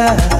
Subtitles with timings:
[0.00, 0.39] God.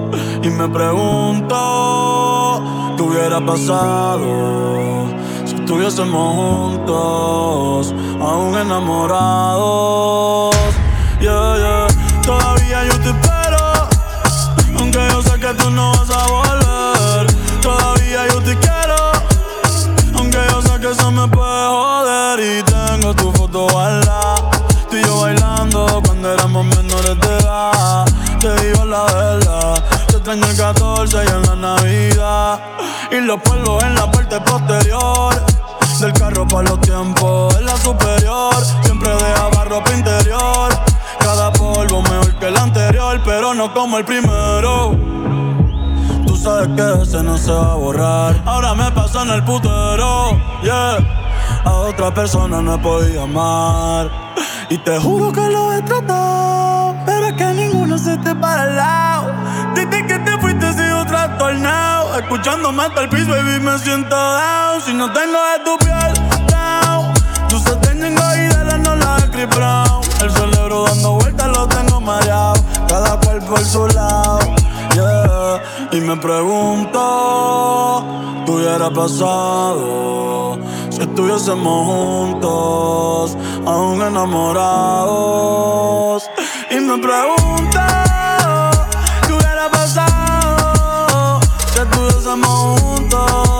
[0.61, 2.61] Me pregunto
[2.95, 5.07] qué hubiera pasado
[5.43, 10.55] si estuviésemos juntos, aún enamorados.
[11.19, 11.87] Yeah, yeah.
[12.23, 13.11] Todavía yo te
[15.57, 17.25] tú no vas a volver.
[17.61, 19.11] Todavía yo te quiero.
[20.13, 22.39] Aunque yo sé que eso me puede joder.
[22.39, 24.35] Y tengo tu foto guardada.
[24.89, 28.05] Tú y yo bailando cuando éramos menores de edad.
[28.39, 29.80] Te digo la verdad.
[30.21, 32.59] Extraño el 14 y en la Navidad.
[33.11, 35.33] Y los pueblos en la parte posterior.
[35.99, 38.53] Del carro para los tiempos en la superior.
[38.83, 40.71] Siempre dejaba ropa interior.
[41.17, 44.95] Cada polvo mejor que el anterior, pero no como el primero
[46.41, 48.41] sabes que ese no se va a borrar.
[48.45, 50.31] Ahora me pasa en el putero,
[50.63, 50.97] yeah.
[51.63, 54.09] A otra persona no podido amar.
[54.69, 56.60] Y te juro que lo he tratado,
[58.21, 59.31] ninguno se te para al lado.
[59.73, 62.19] Desde que te fuiste sigo trastornado.
[62.19, 64.81] Escuchándome hasta el piso, baby, me siento down.
[64.85, 66.13] Si no tengo de tu piel,
[66.47, 67.11] down.
[67.49, 70.01] Tu setting y de la no la de Brown.
[70.21, 72.63] El cerebro dando vueltas lo tengo mareado.
[72.87, 74.39] Cada cual por su lado.
[75.93, 78.05] Y me pregunto,
[78.45, 80.59] ¿qué hubiera pasado
[80.89, 86.29] si estuviésemos juntos, aún enamorados?
[86.69, 87.79] Y me pregunto,
[92.33, 93.50] estamos juntos.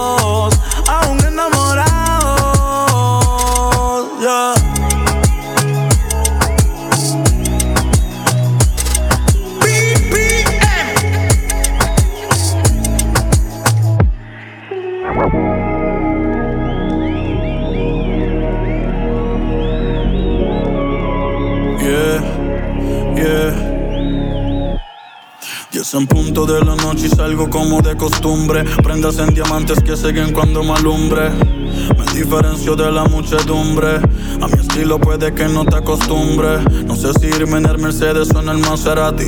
[25.94, 28.64] En punto de la noche y salgo como de costumbre.
[28.84, 31.61] Prendas en diamantes que siguen cuando me alumbre.
[31.98, 33.98] Me diferencio de la muchedumbre.
[34.42, 36.60] A mi estilo puede que no te acostumbre.
[36.86, 39.26] No sé si irme en el Mercedes o en el Maserati.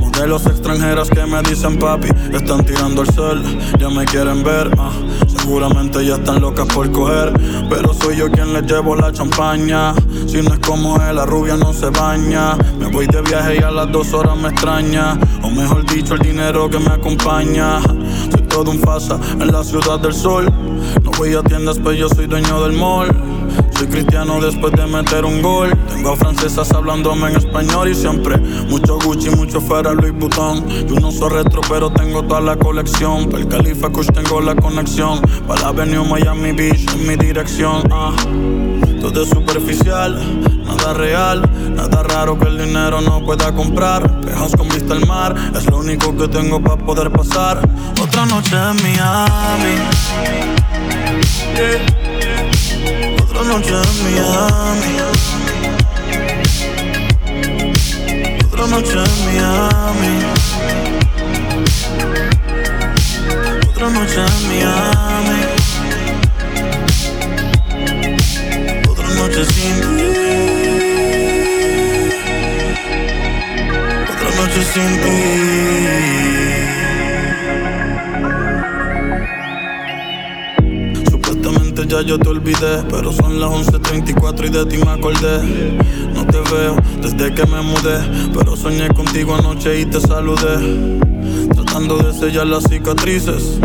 [0.00, 2.08] Modelos extranjeras que me dicen papi.
[2.32, 3.42] Están tirando el sol,
[3.78, 4.70] ya me quieren ver.
[4.78, 4.92] Ah,
[5.26, 7.32] seguramente ya están locas por coger.
[7.68, 9.94] Pero soy yo quien les llevo la champaña.
[10.26, 12.56] Si no es como él, la rubia no se baña.
[12.78, 15.18] Me voy de viaje y a las dos horas me extraña.
[15.42, 17.80] O mejor dicho, el dinero que me acompaña.
[18.50, 20.46] Todo un fasa en la ciudad del sol.
[21.02, 23.08] No voy a tiendas, pero yo soy dueño del mall.
[23.76, 25.72] Soy cristiano después de meter un gol.
[25.88, 28.36] Tengo francesas hablándome en español y siempre
[28.68, 30.68] mucho Gucci, mucho fuera Louis Vuitton.
[30.86, 33.30] Yo no soy retro, pero tengo toda la colección.
[33.30, 35.20] Para el Califa Kush tengo la conexión.
[35.46, 37.82] Para la Avenue Miami Beach en mi dirección.
[37.90, 38.12] Ah.
[39.00, 40.20] Todo es superficial,
[40.64, 41.42] nada real,
[41.74, 44.20] nada raro que el dinero no pueda comprar.
[44.20, 47.58] Pejas con vista al mar, es lo único que tengo para poder pasar.
[48.00, 49.74] Otra noche en Miami.
[53.22, 54.96] Otra noche en Miami.
[58.44, 60.24] Otra noche en Miami.
[63.70, 65.59] Otra noche en Miami.
[69.20, 70.04] Noche sin ti.
[74.12, 75.16] Otra noche sin ti.
[81.10, 85.42] Supuestamente ya yo te olvidé, pero son las 11.34 y de ti me acordé.
[86.14, 87.98] No te veo desde que me mudé,
[88.32, 90.56] pero soñé contigo anoche y te saludé.
[91.54, 93.60] Tratando de sellar las cicatrices,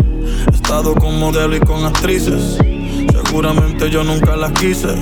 [0.52, 2.58] he estado con modelo y con actrices.
[3.36, 4.94] Seguramente yo nunca las quise.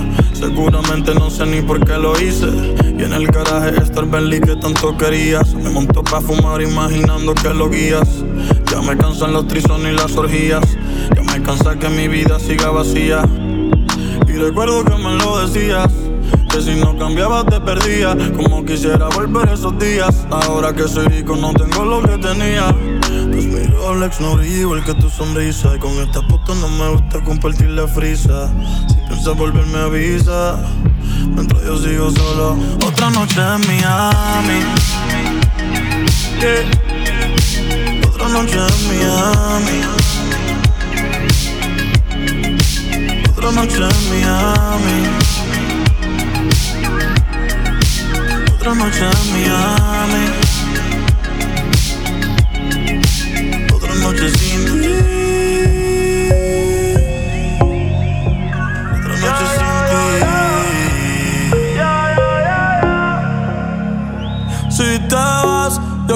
[0.44, 2.46] Seguramente no sé ni por qué lo hice.
[2.98, 5.54] Y en el garaje está el Bentley que tanto querías.
[5.54, 8.06] Me montó pa' fumar imaginando que lo guías.
[8.70, 10.62] Ya me cansan los trisones y las orgías.
[11.16, 13.22] Ya me cansa que mi vida siga vacía.
[14.28, 15.90] Y recuerdo que me lo decías.
[16.50, 18.14] Que si no cambiabas te perdía.
[18.36, 20.26] Como quisiera volver esos días.
[20.30, 22.66] Ahora que soy rico no tengo lo que tenía.
[23.32, 25.74] Pues mi Rolex no brilla igual que tu sonrisa.
[25.74, 28.52] Y con esta puta no me gusta compartir la frisa.
[29.24, 30.60] Si piensas volver me avisa.
[31.34, 32.58] Mientras yo sigo solo.
[32.86, 34.60] Otra noche en Miami.
[38.06, 39.80] Otra noche en Miami.
[43.30, 45.08] Otra noche en Miami.
[48.58, 50.54] Otra noche en Miami.
[54.04, 54.83] noche sin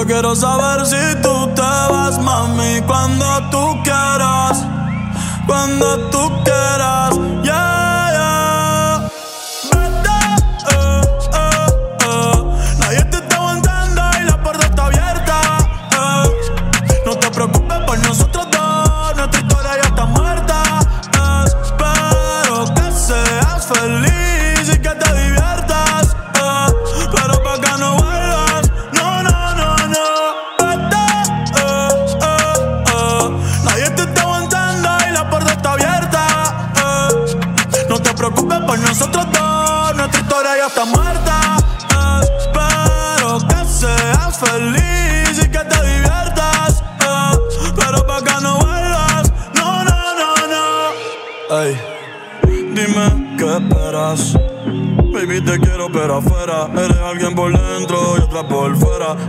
[0.09, 4.65] quiero saber si tú te vas, mami, cuando tú quieras,
[5.45, 5.98] cuando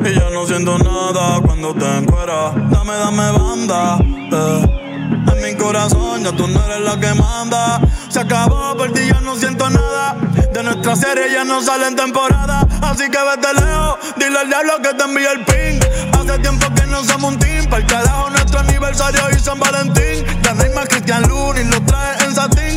[0.02, 2.54] Y ya no siento nada cuando te encueras.
[2.70, 3.98] Dame, dame banda.
[4.00, 5.32] Eh.
[5.32, 7.80] En mi corazón ya tú no eres la que manda.
[8.08, 10.16] Se acabó, por ti ya no siento nada.
[10.52, 12.66] De nuestra serie ya no sale en temporada.
[12.80, 15.80] Así que vete lejos, dile al diablo que te envíe el ping.
[16.12, 17.66] Hace tiempo que no somos un team.
[17.66, 20.24] Para el carajo nuestro aniversario y San Valentín.
[20.60, 22.69] Hay más Cristian Lunis, lo trae en satín.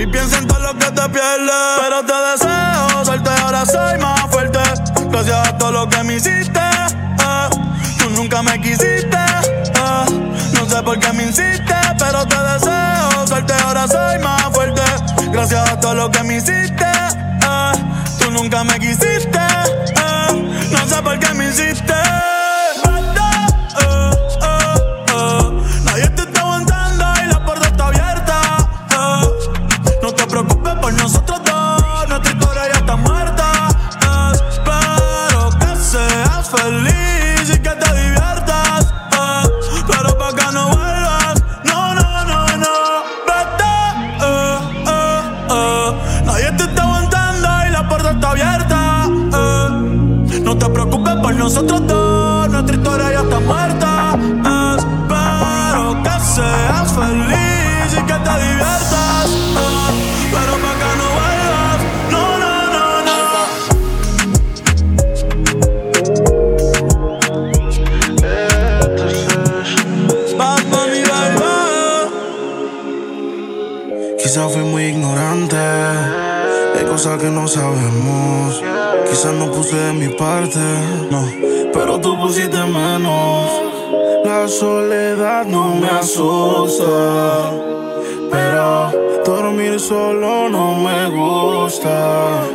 [0.00, 1.54] Y piensa en todo lo que te pierdes.
[1.78, 4.58] Pero te deseo suerte, ahora soy más fuerte.
[5.10, 6.58] Gracias a todo lo que me hiciste.
[6.58, 7.48] Eh.
[7.98, 9.14] Tú nunca me quisiste.
[9.14, 10.40] Eh.
[10.54, 14.82] No sé por qué me insiste, pero te deseo suerte, ahora soy más fuerte.
[15.32, 16.86] Gracias a todo lo que me hiciste.
[16.86, 17.72] Eh.
[18.18, 19.38] Tú nunca me quisiste.
[20.70, 22.39] No sé por qué me hiciste.
[84.50, 87.52] soledad no me asusta,
[88.30, 88.90] pero
[89.24, 92.49] dormir solo no me gusta.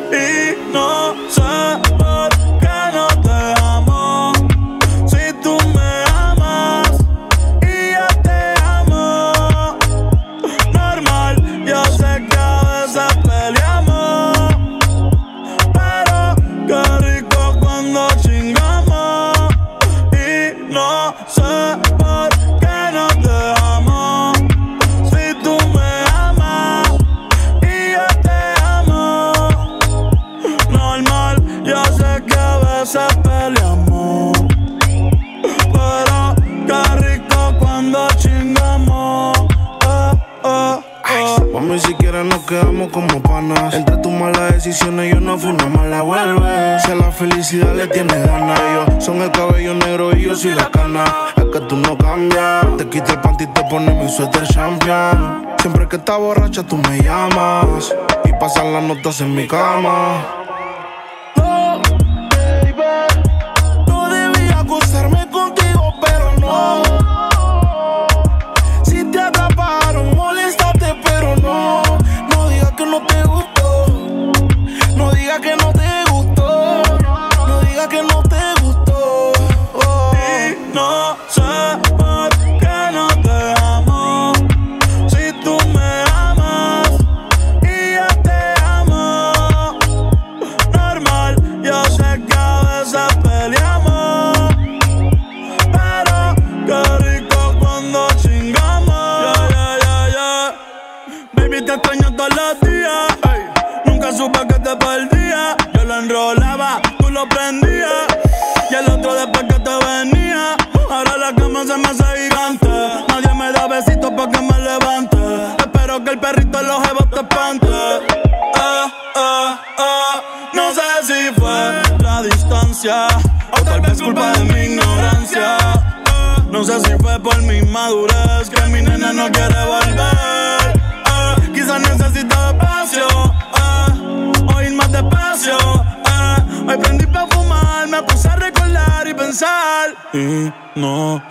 [59.48, 59.95] cama.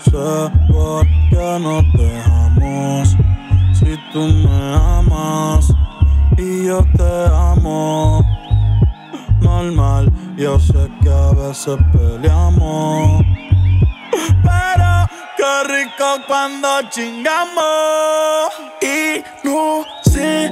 [0.04, 3.16] sé por qué nos dejamos.
[3.72, 5.72] Si tú me amas
[6.36, 8.24] y yo te amo.
[9.40, 13.22] Normal, yo sé que a veces peleamos.
[14.42, 14.90] Pero
[15.36, 18.50] qué rico cuando chingamos.
[18.80, 20.50] Y no sé.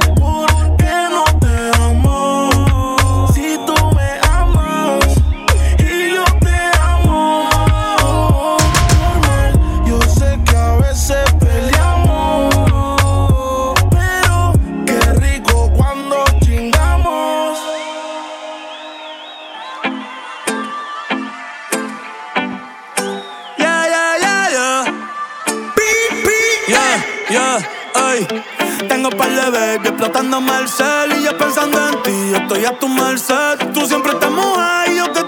[30.13, 32.11] Matándome el cel y yo pensando en ti.
[32.33, 33.73] Yo estoy a tu merced.
[33.73, 35.22] Tú siempre estás mojada y yo te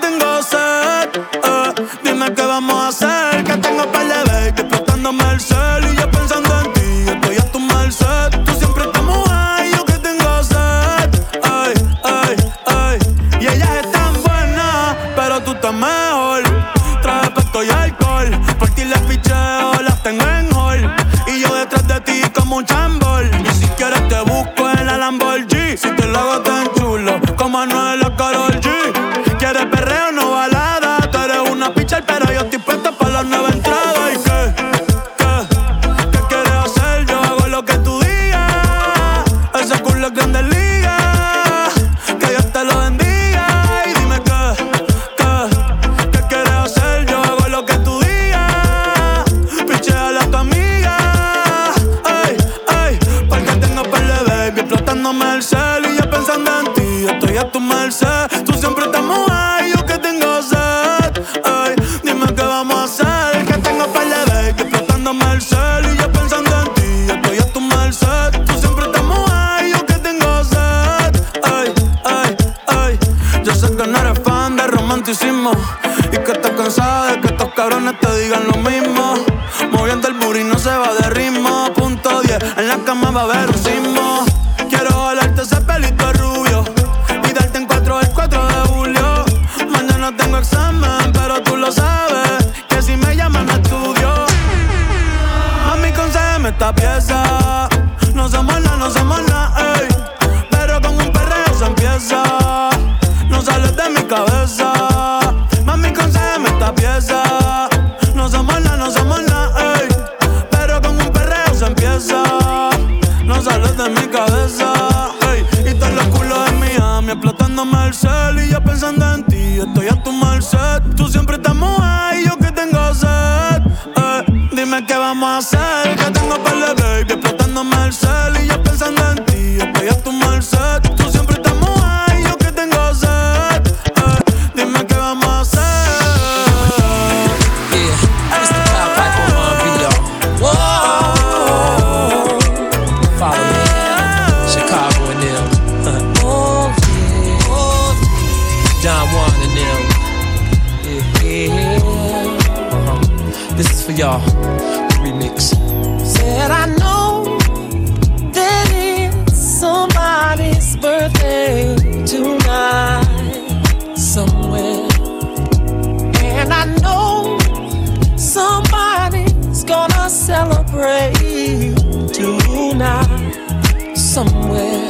[170.74, 174.86] celebrate tonight somewhere.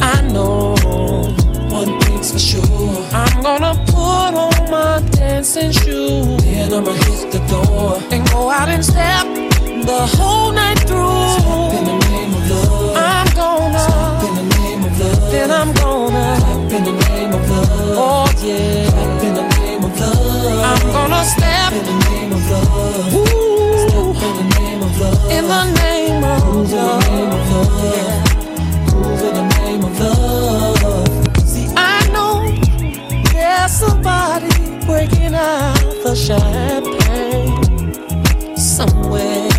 [0.00, 0.74] I know
[1.70, 3.06] one thing's for sure.
[3.12, 6.42] I'm gonna put on my dancing shoes.
[6.42, 9.26] Then I'ma hit the door and go out and step
[9.84, 11.78] the whole night through.
[11.78, 12.96] in the name of love.
[12.96, 14.26] I'm gonna.
[14.26, 15.30] in the name of love.
[15.30, 16.76] Then I'm gonna.
[16.76, 17.68] in the name of love.
[17.98, 19.22] Oh yeah.
[19.22, 20.82] in the name of love.
[20.82, 23.14] I'm gonna step in the name of love.
[23.14, 23.35] Ooh.
[25.30, 27.04] In the name of love.
[27.08, 28.94] In the name of love.
[28.94, 31.38] Move in the name of love.
[31.46, 32.50] See, I know
[33.32, 34.50] there's somebody
[34.86, 37.62] breaking out the champagne
[38.56, 39.50] somewhere.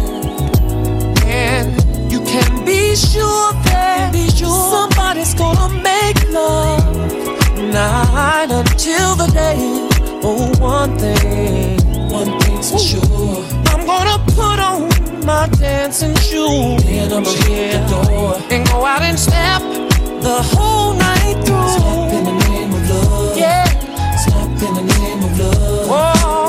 [1.25, 4.13] And you can be sure that
[4.69, 6.83] somebody's gonna make love
[7.57, 9.87] night until the day.
[10.23, 11.77] Oh, one thing,
[12.09, 13.43] one thing's for sure.
[13.67, 14.76] I'm gonna put on
[15.27, 16.81] my dancing shoes.
[17.11, 19.61] I'ma hit the door and go out and step
[20.21, 21.67] the whole night through.
[21.75, 23.37] Step in the name of love.
[23.37, 23.65] Yeah.
[24.15, 25.87] Step in the name of love.
[25.89, 26.46] Whoa.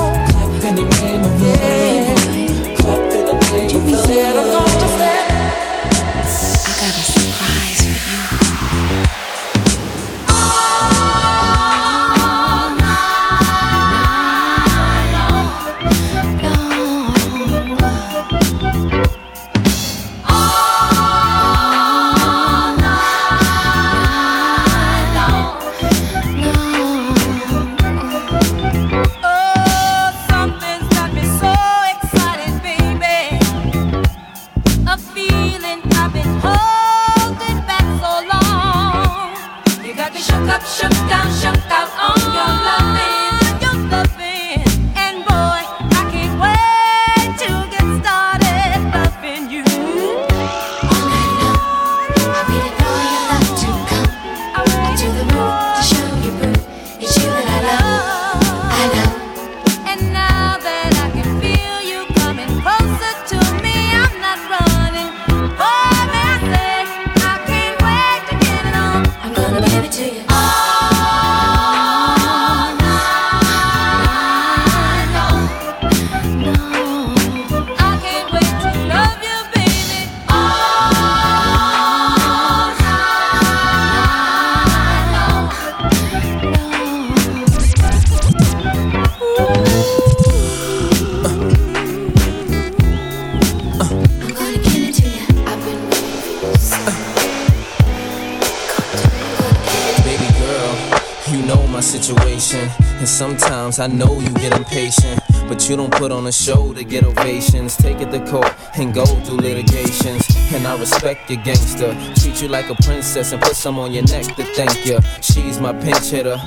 [103.79, 105.21] I know you get impatient.
[105.47, 107.75] But you don't put on a show to get ovations.
[107.77, 110.23] Take it to court and go through litigations.
[110.53, 111.95] And I respect your gangster.
[112.21, 114.99] Treat you like a princess and put some on your neck to thank you.
[115.21, 116.37] She's my pinch hitter.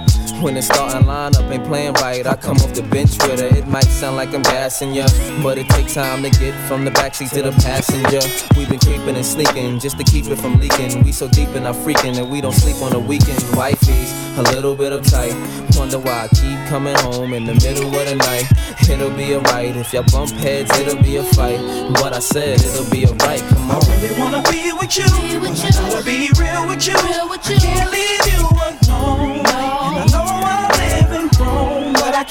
[0.42, 3.56] When the starting lineup ain't playing right, I come off the bench with her.
[3.56, 5.06] It might sound like I'm gassing ya,
[5.40, 8.18] but it takes time to get from the backseat to the passenger.
[8.58, 11.04] We've been creeping and sneaking just to keep it from leaking.
[11.04, 13.38] We so deep in our freaking that we don't sleep on the weekend.
[13.54, 15.30] Wifey's a little bit uptight.
[15.78, 18.50] Wonder why I keep coming home in the middle of the night.
[18.90, 21.60] It'll be alright if y'all bump heads, it'll be a fight.
[22.02, 23.40] What I said, it'll be alright.
[23.46, 23.80] Come on.
[24.02, 25.06] really wanna be with you.
[25.38, 26.98] But I gotta be real with you.
[26.98, 28.71] I can't leave you alone.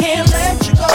[0.02, 0.90] can't let you go.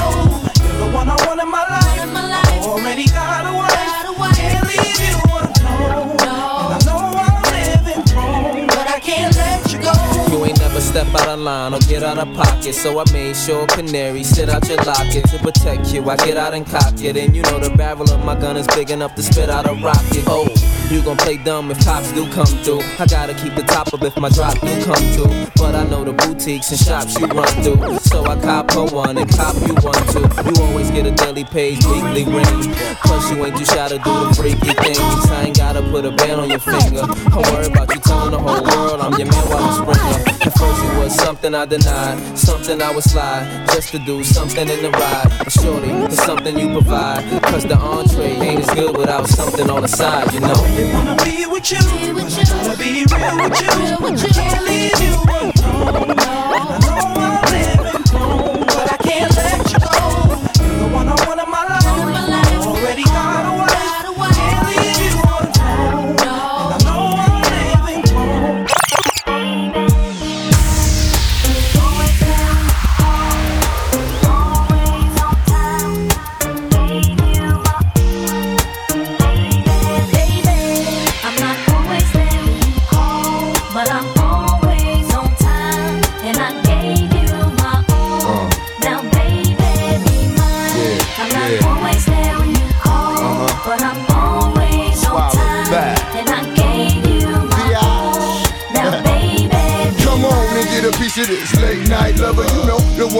[0.66, 2.02] You're the one I want in my life.
[2.02, 2.62] In my life.
[2.66, 3.70] Already got a wife.
[3.70, 4.36] Got a wife.
[4.36, 6.16] Can't leave you alone.
[6.26, 6.38] No.
[6.62, 9.94] And I know I'm living wrong, but I can't let you go.
[10.30, 13.36] You ain't never step out of line or get out of pocket, so I made
[13.36, 16.10] sure canary sit out your locket to protect you.
[16.10, 18.66] I get out and cock it, and you know the barrel of my gun is
[18.74, 20.24] big enough to spit out a rocket.
[20.26, 22.80] Oh you gon' play dumb if cops do come through.
[22.98, 25.46] I gotta keep the top up if my drop do come through.
[25.56, 27.98] But I know the boutiques and shops you run through.
[27.98, 30.26] So I cop her one and cop you one too.
[30.46, 32.74] You always get a daily page, weekly ring.
[33.04, 35.30] Plus you ain't too shy to do the freaky things.
[35.30, 37.06] I ain't gotta put a band on your finger.
[37.06, 40.45] Don't worry about you telling the whole world I'm your man while you sprinkler.
[40.56, 44.66] At first it was something I denied, something I would slide just to do something
[44.66, 45.28] in the ride.
[45.38, 47.42] But shorty, it's something you provide.
[47.42, 50.54] Cause the entree ain't as good without something on the side, you know.
[50.54, 54.28] They wanna be with you, but I gotta be real with you.
[54.30, 56.10] Can't leave you alone.
[56.16, 57.15] And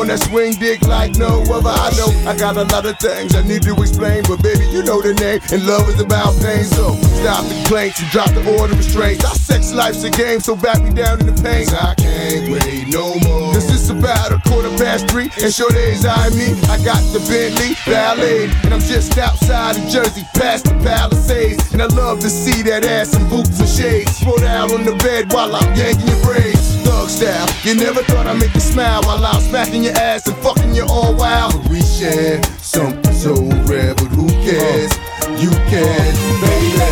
[0.05, 1.71] the that swing dick like no other.
[1.73, 4.83] I know I got a lot of things I need to explain, but baby, you
[4.83, 5.41] know the name.
[5.53, 6.65] And love is about pain.
[6.65, 9.25] So stop the complaints and drop the order of restraints.
[9.25, 11.69] Our sex life's a game, so back me down in the pain.
[11.73, 13.55] I can't wait no more.
[13.55, 16.53] Cause it's about a quarter past three, and sure days I me.
[16.69, 21.73] I got the Bentley Ballet, and I'm just outside of Jersey, past the Palisades.
[21.73, 24.21] And I love to see that ass in boots and shades.
[24.21, 26.77] Throw down on the bed while I'm yanking your braids.
[26.85, 30.37] Thug style, you never thought I'd make you smile while I'm smacking your ass and
[30.39, 31.69] fucking you all wild.
[31.71, 33.35] We share something so
[33.71, 34.93] rare, but who cares?
[35.41, 36.83] You can, baby.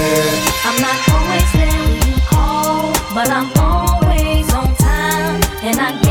[0.64, 6.03] I'm not always there when you call, but I'm always on time, and I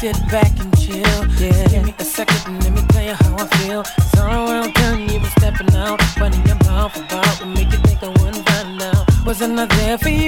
[0.00, 0.96] sit back and chill.
[1.36, 1.68] Yeah.
[1.68, 3.82] Give me a second and let me tell you how I feel.
[4.16, 6.00] Around town, you been stepping out.
[6.18, 9.04] Running your mouth about make you think I wouldn't find out.
[9.26, 10.19] Wasn't I there for you,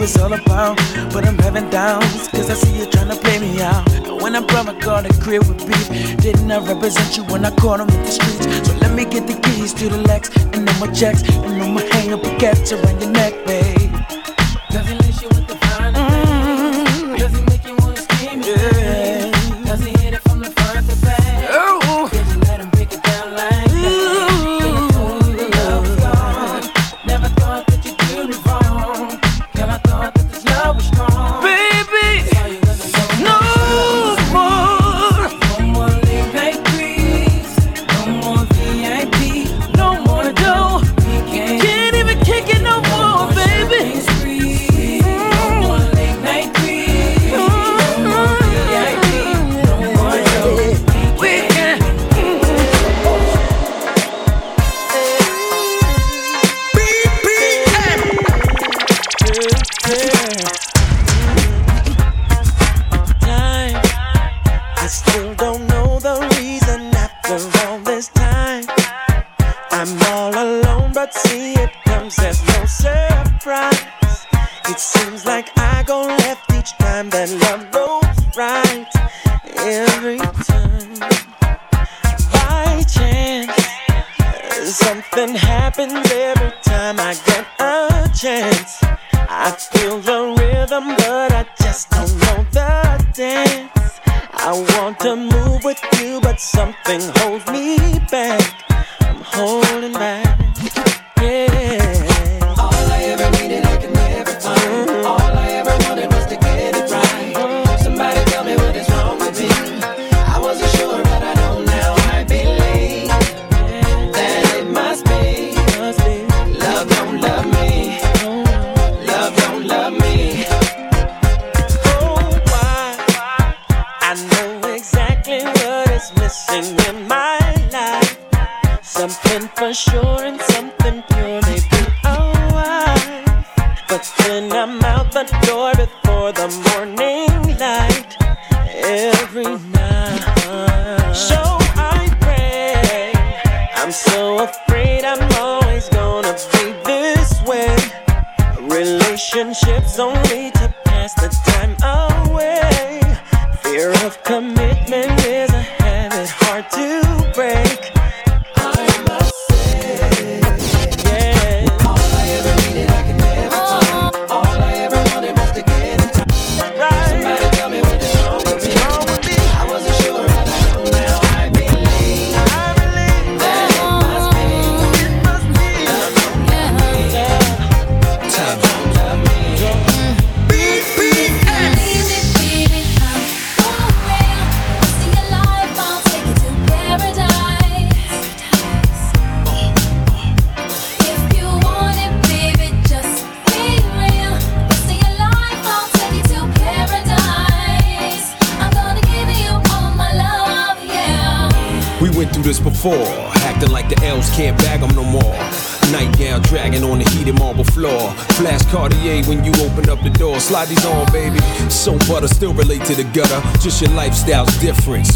[0.00, 0.76] was all about
[1.12, 3.86] But I'm having downs Cause I see you trying to play me out.
[3.92, 6.16] And when I brought my car to crib with beef.
[6.16, 8.46] Didn't I represent you when I caught him in the streets?
[8.66, 11.68] So let me get the keys to the Lex And no more checks And no
[11.68, 13.92] more hang up baguettes around your neck, babe.
[14.70, 15.29] Does he lace you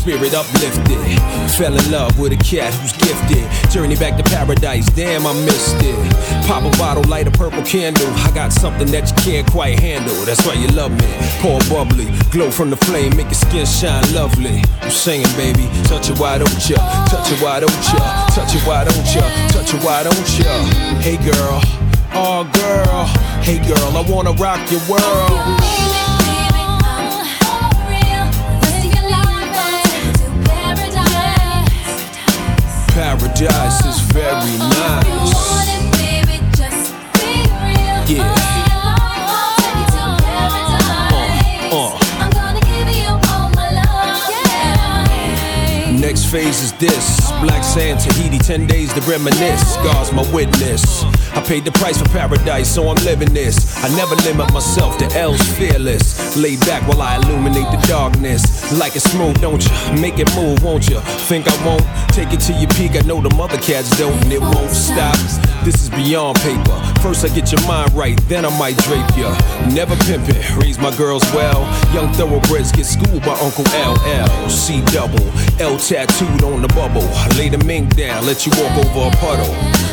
[0.04, 1.00] spirit uplifted.
[1.56, 3.40] Fell in love with a cat who's gifted.
[3.72, 5.96] Journey back to paradise, damn, I missed it.
[6.46, 8.06] Pop a bottle, light a purple candle.
[8.20, 10.14] I got something that you can't quite handle.
[10.26, 11.08] That's why you love me.
[11.40, 14.60] Pour bubbly, glow from the flame, make your skin shine lovely.
[14.82, 15.64] I'm singing, baby.
[15.88, 16.76] Touch it, why don't ya?
[17.08, 18.26] Touch it, why don't ya?
[18.28, 19.24] Touch it, why don't ya?
[19.56, 20.52] Touch it, why don't ya?
[21.00, 21.60] Hey, girl.
[22.12, 23.06] Oh, girl.
[23.40, 26.13] Hey, girl, I wanna rock your world.
[32.94, 35.34] Paradise is very nice.
[38.08, 38.34] Yeah.
[41.72, 41.98] Uh.
[45.98, 47.23] Next phase is this.
[47.44, 49.76] Black sand, Tahiti, 10 days to reminisce.
[49.84, 51.04] God's my witness.
[51.34, 53.76] I paid the price for paradise, so I'm living this.
[53.84, 56.38] I never limit myself to L's fearless.
[56.38, 58.72] Lay back while I illuminate the darkness.
[58.80, 60.00] Like it smooth, don't you?
[60.00, 61.00] Make it move, won't you?
[61.28, 61.84] Think I won't?
[62.14, 62.92] Take it to your peak.
[62.96, 65.14] I know the mother cats don't, and it won't stop.
[65.64, 66.80] This is beyond paper.
[67.00, 69.36] First I get your mind right, then I might drape ya.
[69.72, 71.60] Never pimp it, raise my girls well.
[71.92, 74.48] Young thoroughbreds get schooled by Uncle LL.
[74.48, 75.24] C double,
[75.60, 77.04] L tattooed on the bubble.
[77.36, 79.50] Lay the mink down, let you walk over a puddle.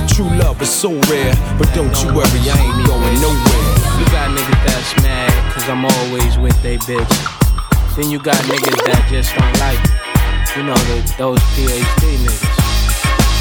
[0.07, 3.65] True love is so rare, but don't you worry, I ain't going nowhere.
[3.97, 7.09] You got niggas that's mad, cause I'm always with they bitch.
[7.97, 9.97] Then you got niggas that just don't like me.
[10.53, 10.77] You know,
[11.17, 12.45] those PhD niggas.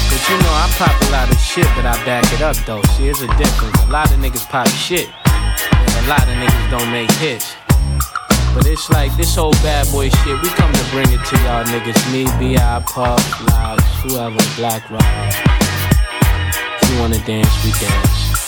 [0.09, 2.81] But you know, I pop a lot of shit, but I back it up though.
[2.97, 3.77] See, it's a difference.
[3.85, 7.53] A lot of niggas pop shit, and a lot of niggas don't make hits.
[8.53, 11.63] But it's like this whole bad boy shit, we come to bring it to y'all
[11.63, 12.11] niggas.
[12.11, 15.01] Me, B.I., Puff, Loud, whoever, Black Rock.
[16.81, 18.40] If you wanna dance, we dance.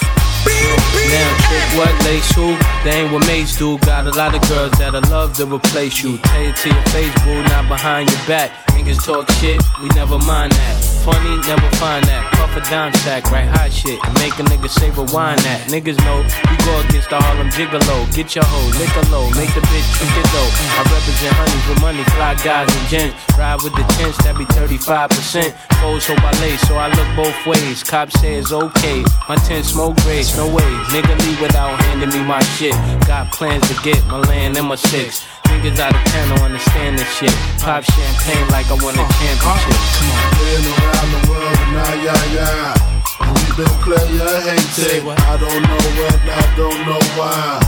[0.46, 2.58] Now, trick what lace who?
[2.84, 3.78] They ain't what mates do.
[3.80, 6.18] Got a lot of girls that'll love to replace you.
[6.18, 8.52] Tell it to your face, boo, not behind your back.
[8.74, 10.94] Niggas talk shit, we never mind that.
[11.04, 12.24] Funny, never find that.
[12.40, 14.00] Puff a dime sack, right hot shit.
[14.24, 15.68] Make a nigga say rewind that.
[15.68, 18.08] Niggas know we go against the Harlem Gigolo.
[18.16, 20.52] Get your hoe, lick a low, make the bitch trick it though.
[20.80, 23.20] I represent honeys with money, fly guys and gents.
[23.36, 25.52] Ride with the tents, that be 35%.
[25.84, 27.84] Foes hope I lay, so I look both ways.
[27.84, 29.04] Cops say it's okay.
[29.28, 30.00] My tent smoke
[30.34, 30.64] grace, no way.
[30.92, 32.74] Nigga leave without handing me my shit.
[33.08, 35.24] Got plans to get my land and my six.
[35.46, 37.34] Niggas out of town don't understand this shit.
[37.60, 39.40] Pop champagne like I won a championship.
[39.40, 40.30] Come on.
[40.38, 43.22] Been around the world, nah, yeah, yeah.
[43.22, 45.04] And we been player hated.
[45.08, 47.60] I don't know when, I don't know why.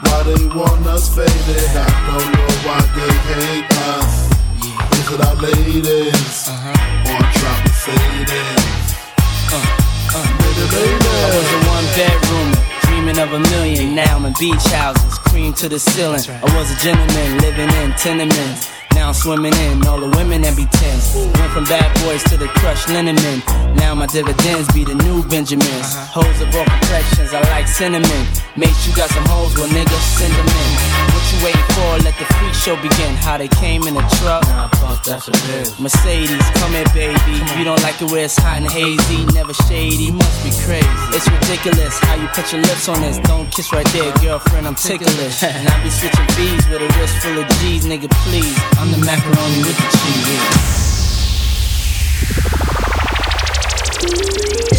[0.00, 1.70] Why they want us faded?
[1.74, 4.12] I don't know why they hate us.
[4.92, 6.48] Is it our ladies?
[6.48, 9.85] Or trying to fade it?
[10.58, 12.50] I was a one bedroom,
[12.82, 13.94] dreaming of a million.
[13.94, 16.20] Now I'm in beach houses, cream to the ceiling.
[16.28, 18.70] I was a gentleman living in tenements.
[18.96, 21.12] Now I'm swimming in all the women that be tense.
[21.14, 23.44] Went from bad boys to the crushed linen men.
[23.76, 25.68] Now my dividends be the new Benjamins.
[25.68, 26.24] Uh-huh.
[26.24, 28.24] Hoes of all complexions, I like cinnamon.
[28.56, 30.70] Make you got some hoes, well niggas send them in.
[31.12, 31.90] What you waiting for?
[32.08, 33.12] Let the freak show begin.
[33.20, 34.42] How they came in a truck.
[34.48, 35.76] Nah, fuck, that's a bitch.
[35.76, 37.36] Mercedes, come here, baby.
[37.60, 40.08] You don't like it where it's hot and hazy, never shady.
[40.10, 40.88] Must be crazy.
[41.12, 43.20] It's ridiculous how you put your lips on this.
[43.28, 44.66] Don't kiss right there, girlfriend.
[44.66, 45.44] I'm ticklish.
[45.44, 48.08] and I be switching V's with a wrist full of G's, nigga.
[48.24, 49.88] Please, I'm the macaroni with the
[54.70, 54.75] cheese.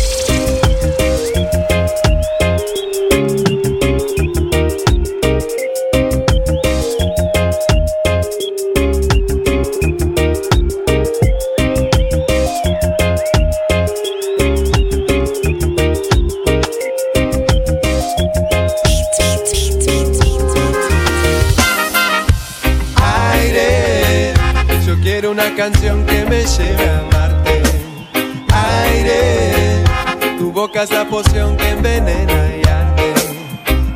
[30.84, 33.14] Es la poción que envenena y arde.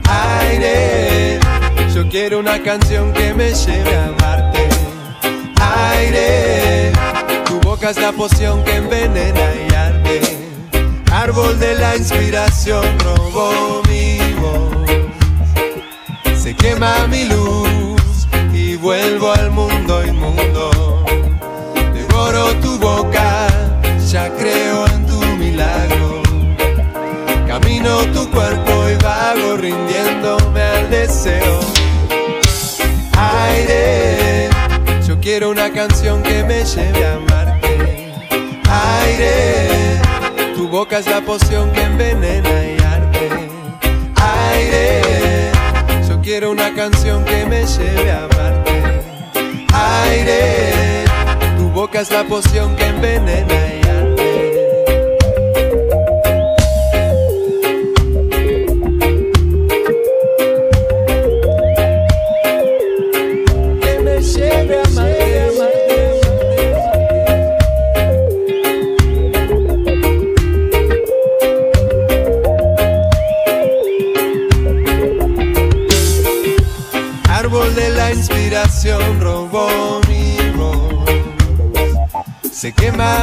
[0.10, 1.40] Aire,
[1.94, 4.68] yo quiero una canción que me lleve a amarte.
[5.60, 6.92] Aire,
[7.46, 10.22] tu boca es la poción que envenena y arde.
[11.12, 13.01] Árbol de la inspiración
[35.32, 38.12] quiero una canción que me lleve a amarte.
[38.70, 40.02] Aire,
[40.56, 43.30] tu boca es la poción que envenena y arde.
[44.52, 45.02] Aire,
[46.06, 48.84] yo quiero una canción que me lleve a amarte.
[49.74, 51.06] Aire,
[51.58, 54.20] tu boca es la poción que envenena y arde.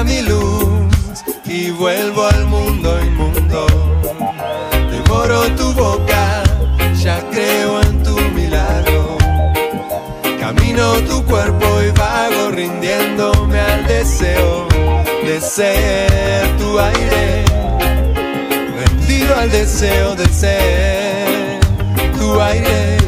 [0.04, 3.66] Mi luz y vuelvo al mundo inmundo.
[4.90, 6.42] Devoro tu boca,
[7.02, 9.18] ya creo en tu milagro.
[10.40, 14.66] Camino tu cuerpo y vago rindiéndome al deseo
[15.24, 17.44] de ser tu aire.
[18.78, 21.60] Rendido al deseo de ser
[22.18, 22.98] tu aire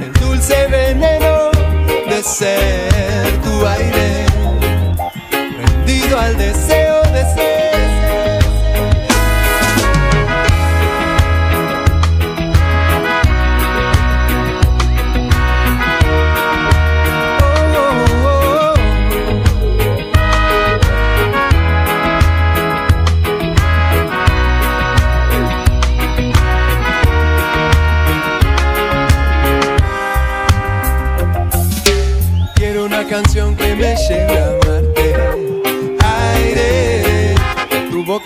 [0.00, 1.50] el dulce veneno
[2.08, 3.95] de ser tu aire,
[6.06, 6.85] rendido al deseo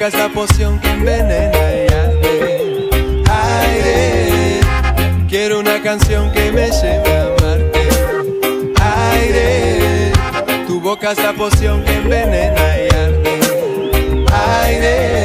[0.01, 2.91] boca es la poción que envenena y arde.
[3.31, 4.61] Aire,
[5.29, 7.89] quiero una canción que me lleve a amarte.
[9.13, 10.13] Aire,
[10.67, 13.41] tu boca es la poción que envenena y arde.
[14.63, 15.21] Aire.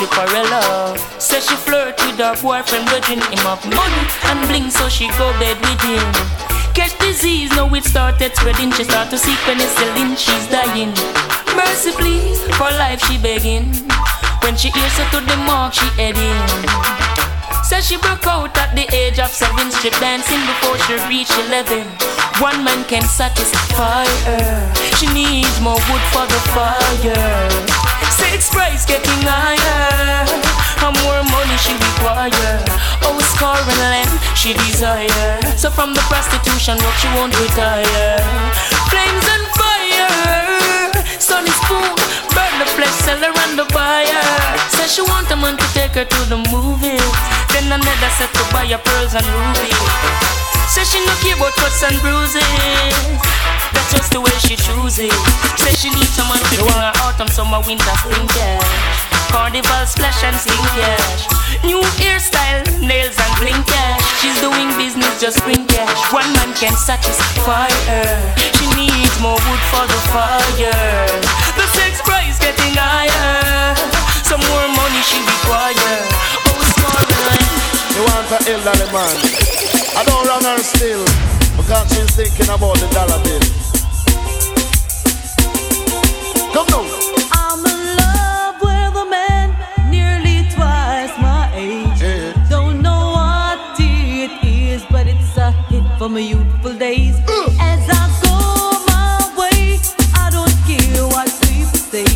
[0.00, 0.96] Stripperella.
[1.18, 5.56] Says she flirt her boyfriend, grudging him of money and bling, so she go bed
[5.64, 6.04] with him.
[6.76, 8.70] Catch disease, now it started spreading.
[8.72, 10.92] She start to see penicillin, she's dying.
[11.56, 13.72] Mercy, please, for life she begging.
[14.44, 16.40] When she hears her to the mark, she heading.
[17.64, 21.86] Says she broke out at the age of seven, strip dancing before she reached eleven.
[22.38, 24.74] One man can satisfy her.
[24.96, 27.50] She needs more wood for the fire.
[28.10, 30.26] Six price getting higher.
[34.50, 35.38] She desire.
[35.56, 38.18] So from the prostitution work she won't retire.
[38.90, 40.90] Flames and fire.
[41.22, 41.94] Sunny spoon,
[42.34, 44.26] burn the flesh, sell her and the buyer.
[44.74, 47.14] Says she want a man to take her to the movies.
[47.54, 49.78] Then another set to buy her pearls and rubies.
[50.66, 52.42] Say she no care about cuts and bruises.
[53.70, 55.14] That's just the way she chooses.
[55.62, 58.98] Say she needs someone to bring her autumn, summer, winter, spring cash.
[59.30, 61.39] Carnival splash and sing cash.
[61.64, 64.00] New hairstyle, nails and bling cash.
[64.20, 66.12] She's doing business, just bring cash.
[66.12, 68.10] One man can satisfy her.
[68.56, 71.06] She needs more wood for the fire.
[71.56, 73.76] The sex price getting higher.
[74.24, 75.96] Some more money she require.
[76.48, 77.52] Oh, small line.
[77.92, 79.16] You want a elderly man.
[79.96, 81.04] I don't run her still.
[81.56, 83.40] Because she's thinking about the dollar bill.
[86.54, 86.99] Come now.
[96.00, 97.12] From my youthful days.
[97.60, 98.32] As I go
[98.88, 99.76] my way,
[100.16, 102.08] I don't care what people say.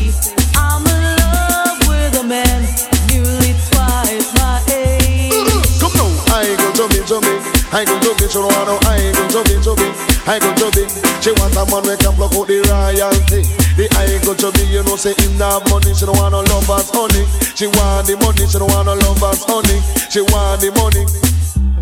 [0.57, 2.65] I'm in love with a man
[3.13, 5.37] nearly twice my age.
[5.85, 6.09] Come now.
[6.33, 7.37] I go to me, to me.
[7.77, 8.81] I go to me, don't no.
[8.89, 9.89] I ain't go to me, to me.
[10.25, 10.89] I ain't go to me.
[11.21, 13.45] She want a man we can block out the royalty.
[13.77, 15.93] The I ain't go to me, you know, say him not money.
[15.93, 17.29] She don't want no lovers, honey.
[17.53, 19.77] She want the money, she don't want no lovers, honey.
[20.09, 21.05] She want the money.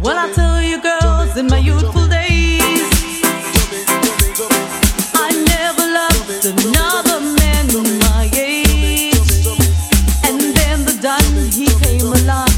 [0.02, 2.60] Well, I tell you, girls, in my youthful days,
[5.14, 7.66] I never loved another man
[8.00, 9.14] my age.
[10.24, 10.92] And then the
[11.52, 12.52] he came along,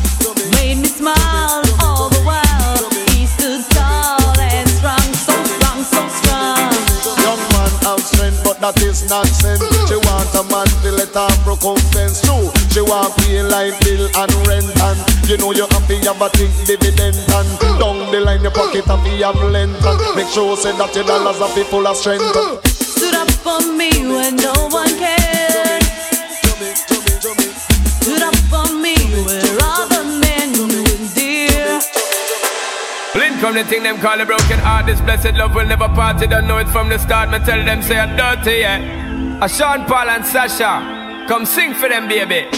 [0.57, 2.45] made me smile all the while.
[3.71, 6.73] Tall and strong, so strong, so strong.
[7.23, 9.63] Young man strength, but that is nonsense.
[9.89, 12.23] She want a man to let her recompense.
[12.23, 14.99] True, she want pay light bill and rent and
[15.31, 17.49] you know you have to have a think dividend and
[17.79, 21.05] down the line your pocket have to have length and make sure say that your
[21.05, 22.25] dollars are be full of strength.
[22.67, 25.83] Stood up for me when no one cared.
[28.03, 31.79] Stood up for me where other men wouldn't dare.
[33.15, 34.87] Link come the thing them call a broken heart.
[34.87, 36.21] This blessed love will never part.
[36.21, 37.31] You don't know it from the start.
[37.31, 39.45] Me tell them say I'm dirty, yeah.
[39.45, 42.49] A Sean Paul and Sasha, come sing for them, baby.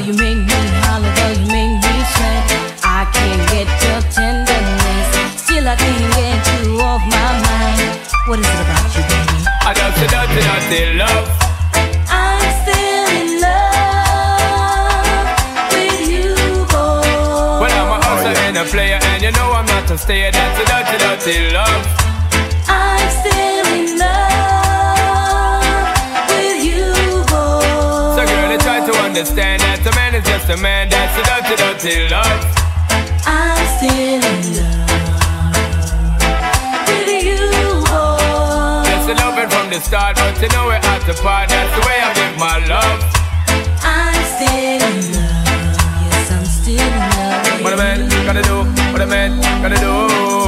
[0.00, 2.48] You make me holler, though you make me sweat,
[2.82, 5.08] I can't get your tenderness.
[5.36, 8.00] Still I can't get you off my mind.
[8.26, 9.44] What is it about you, baby?
[9.60, 11.28] I don't say dirty, dirty love.
[12.08, 15.28] I'm still in love
[15.68, 16.32] with you,
[16.72, 17.60] boy.
[17.60, 20.32] Well, I'm a hustler and a player, and you know I'm not a stayer.
[20.32, 21.99] That's a dirty, dirty love.
[29.10, 30.86] Understand that a man is just a man.
[30.86, 32.46] That's a dirty, dirty love.
[33.26, 34.86] I'm still in love
[36.86, 37.42] with you,
[37.90, 38.86] boy.
[38.86, 41.50] That's the loving from the start, but you know we're at the part.
[41.50, 43.02] That's the way I give my love.
[43.82, 45.74] I'm still in love.
[46.06, 47.66] Yes, I'm still in love.
[47.66, 48.62] What a man gotta do,
[48.94, 50.39] what a man gotta do.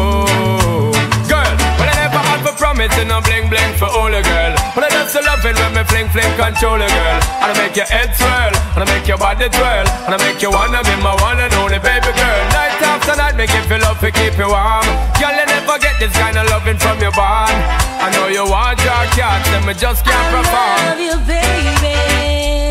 [2.83, 4.53] Promise and no bling bling for all a girl.
[4.75, 7.21] But I just love it when me fling fling control a girl.
[7.43, 10.43] And I make your head swirl, and I make your body twirl, and I make
[10.43, 12.43] you wanna be my one and only baby girl.
[12.51, 14.87] Night after night, make you feel love to keep you warm.
[15.19, 17.55] Girl, you never get this kind of loving from your bond.
[18.03, 20.79] I know you want your cat, and me just can't perform.
[20.79, 21.95] I love you, baby.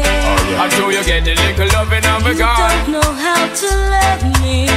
[0.03, 4.23] yeah I know you get the little loving a You don't know how to love
[4.43, 4.67] me.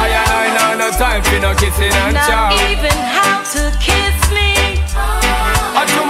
[0.00, 2.70] I know no time for no kissing and Not chow.
[2.70, 3.99] even how to kiss me.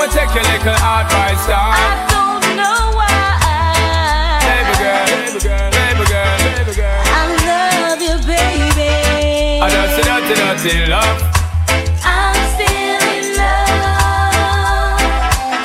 [0.01, 1.77] I do me take your little advice down.
[1.77, 4.41] I don't know why.
[4.49, 7.05] Baby girl, baby girl, baby girl, baby girl.
[7.05, 9.61] I love you, baby.
[9.61, 11.21] I don't see dirty, dirty love.
[12.01, 15.05] I'm still in love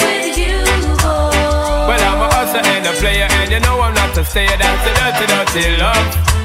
[0.04, 0.60] with you,
[1.00, 1.32] boy.
[1.88, 4.58] Well, I'm a hustler and a player, and you know I'm not a stayer.
[4.60, 6.45] That's the dirty, dirty love.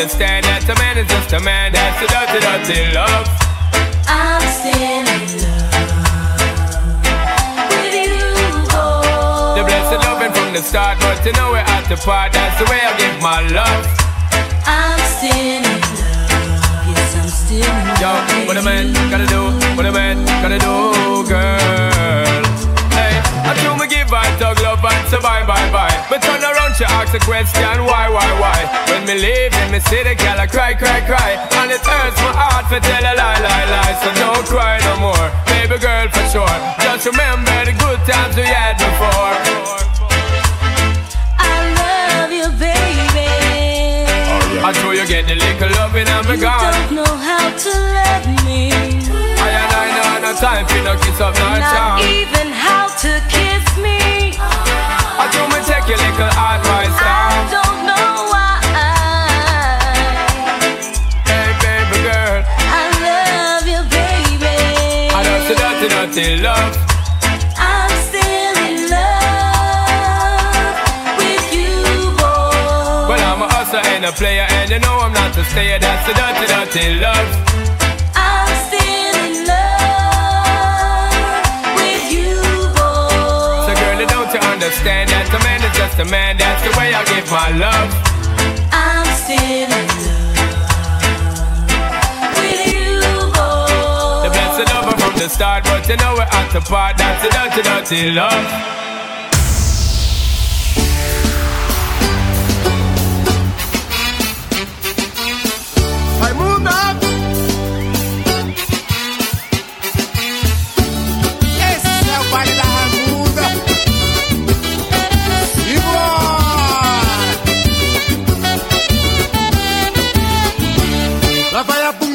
[0.00, 1.76] Understand that a man is just a man?
[1.76, 3.28] That's the dirty, dirty love.
[4.08, 5.28] I'm still in love
[7.68, 8.16] with you,
[8.72, 9.60] boy.
[9.60, 12.32] The blessed loving from the start, but you know we're at the part.
[12.32, 13.84] That's the way I give my love.
[14.64, 15.84] I'm still in love.
[16.88, 18.00] Yes, I'm still in love.
[18.00, 22.40] Yo, what a man gotta do, what a man gotta do, girl.
[22.96, 25.92] Hey, I do me give her dog love and say bye, bye, bye.
[26.08, 28.56] But turn around, she ask a question, why, why, why?
[28.88, 31.36] When me leave in me see the girl, I cry, cry, cry.
[31.60, 33.94] And it hurts my heart to tell a lie, lie, lie.
[34.00, 36.56] So don't cry no more, baby girl, for sure.
[36.80, 39.36] Just remember the good times we had before.
[41.36, 43.28] I love you, baby.
[44.64, 46.64] Oh, I know you get the little loving and me You gone.
[46.64, 48.72] don't know how to love me.
[48.72, 52.00] I and I know no time for no no kiss up, no Not charm.
[52.08, 54.32] even how to kiss me.
[55.20, 58.56] I do me take your little advice I don't know why.
[61.28, 62.40] Hey, baby girl.
[62.48, 64.56] I love you, baby.
[65.12, 66.72] I dirty, dirty, dirty love.
[67.60, 70.72] I'm still in love
[71.20, 73.12] with you, boy.
[73.12, 75.78] Well, I'm a hustler and a player, and you know I'm not a stayer.
[75.78, 77.28] That's the dirty, dirty love.
[84.60, 86.36] Understand that a man is just a man?
[86.36, 87.88] That's the way I give my love.
[88.68, 90.36] I'm still in love
[92.36, 93.00] with you,
[93.32, 94.20] boy.
[94.20, 97.00] The blessed lover from the start, but you know we're at the part.
[97.00, 98.44] That's the dirty, dirty love.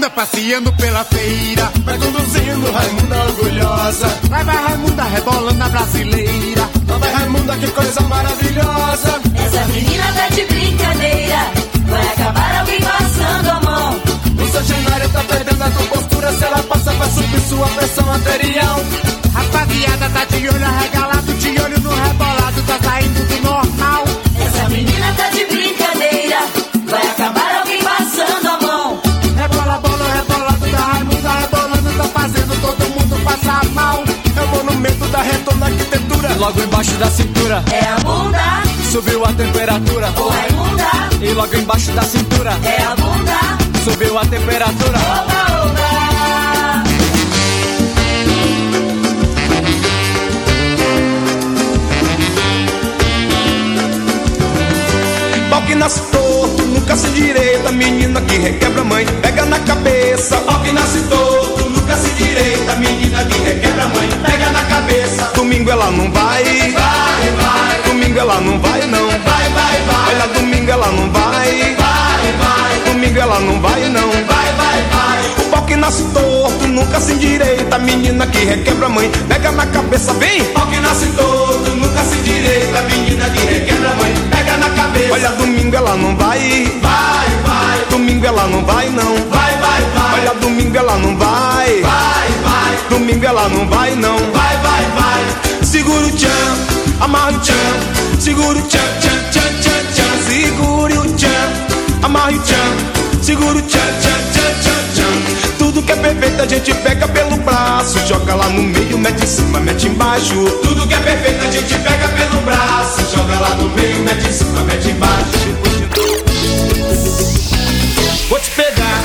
[0.06, 5.70] Vai a bunda passeando pela feira Vai conduzindo Raimunda orgulhosa Vai, vai Raimunda rebolando a
[5.70, 11.52] brasileira Lá vai Raimunda, que coisa maravilhosa Essa menina tá de brincadeira.
[11.88, 14.02] Vai acabar alguém passando a mão.
[14.44, 18.80] O centenário tá perdendo a compostura Se ela passa vai subir sua pressão arterial
[19.34, 24.04] Rapaziada tá de olho arregalado De olho no rebolado, tá saindo do normal
[24.40, 25.85] Essa menina tá de brincadeira.
[35.66, 40.92] Da arquitetura E logo embaixo da cintura É a bunda, Subiu a temperatura o Raimunda.
[41.22, 43.40] E logo embaixo da cintura É a bunda,
[43.84, 45.86] Subiu a temperatura oba, oba.
[55.50, 57.72] Pau que nasce torto, nunca se direita.
[57.72, 60.38] Menina que requebra a mãe, pega na cabeça.
[60.38, 62.76] Pau que nasce torto, nunca se direita.
[62.76, 65.05] Menina que requebra a mãe, pega na cabeça.
[65.66, 67.82] Domingo ela não vai, vai, vai.
[67.88, 69.08] Domingo ela não vai, não.
[69.10, 70.14] Vai, vai, vai.
[70.14, 72.94] Olha, domingo ela não vai, vai, vai.
[72.94, 74.12] Domingo ela não vai, não.
[74.12, 75.44] Vai, vai, vai.
[75.44, 77.80] O pau que nasce torto, nunca se endireita.
[77.80, 80.44] Menina que requebra mãe, pega na cabeça, vem.
[80.54, 82.82] Pau que nasce torto, nunca se endireita.
[82.84, 85.14] Menina que requebra mãe, pega na cabeça.
[85.14, 87.86] Olha, domingo ela não vai, vai, vai.
[87.90, 89.16] Domingo ela não vai, não.
[89.32, 90.20] Vai, vai, vai.
[90.20, 92.78] Olha, domingo ela não vai, vai, vai.
[92.88, 94.16] Domingo ela não vai, não.
[94.32, 95.45] Vai, vai, vai.
[95.76, 97.54] Segura o tchan, amarra o tchan.
[98.18, 100.24] Segura o tchan, tchan, tchan, tchan, tchan.
[100.26, 101.28] Segura o tchan,
[102.02, 103.22] amarra o tchan.
[103.22, 105.58] Segura o tchan, tchan, tchan, tchan, tchan.
[105.58, 108.00] Tudo que é perfeito a gente pega pelo braço.
[108.08, 110.46] Joga lá no meio, mete em cima, mete embaixo.
[110.64, 113.02] Tudo que é perfeito a gente pega pelo braço.
[113.14, 115.58] Joga lá no meio, mete em cima, mete embaixo.
[118.30, 119.02] Vou te pegar,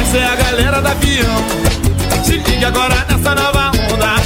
[0.00, 1.44] essa é a galera da avião.
[2.24, 4.17] Se liga agora nessa nova onda.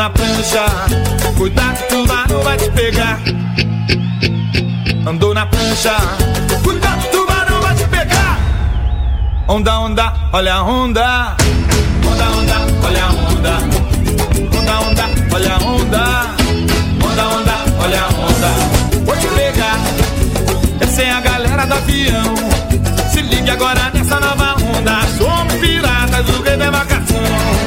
[0.00, 0.64] na prancha,
[1.36, 3.20] cuidado que o tubarão vai te pegar.
[5.06, 5.94] Andou na prancha,
[6.62, 8.38] cuidado que o tubarão vai te pegar.
[9.46, 11.36] Onda, onda, olha a onda.
[12.10, 13.58] Onda, onda, olha a onda.
[14.58, 16.02] Onda, onda, olha a onda.
[17.04, 19.04] Onda, onda, olha a onda.
[19.04, 19.76] Vou te pegar.
[20.80, 22.34] Essa é a galera do avião.
[23.12, 25.02] Se ligue agora nessa nova onda.
[25.18, 27.59] Somos piratas do que vacação.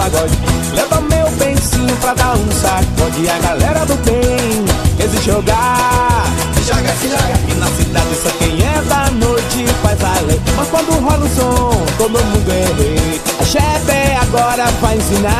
[0.00, 0.32] pagode.
[0.74, 3.28] Leva meu pensinho pra dar um sacode.
[3.28, 4.64] A galera do bem
[5.04, 6.24] exige jogar.
[6.54, 7.36] Se joga, se joga.
[7.48, 10.40] E na cidade só quem é da noite faz a lei.
[10.56, 13.20] Mas quando rola o som, todo mundo é erra.
[13.40, 15.30] A chefe agora vai ensinar.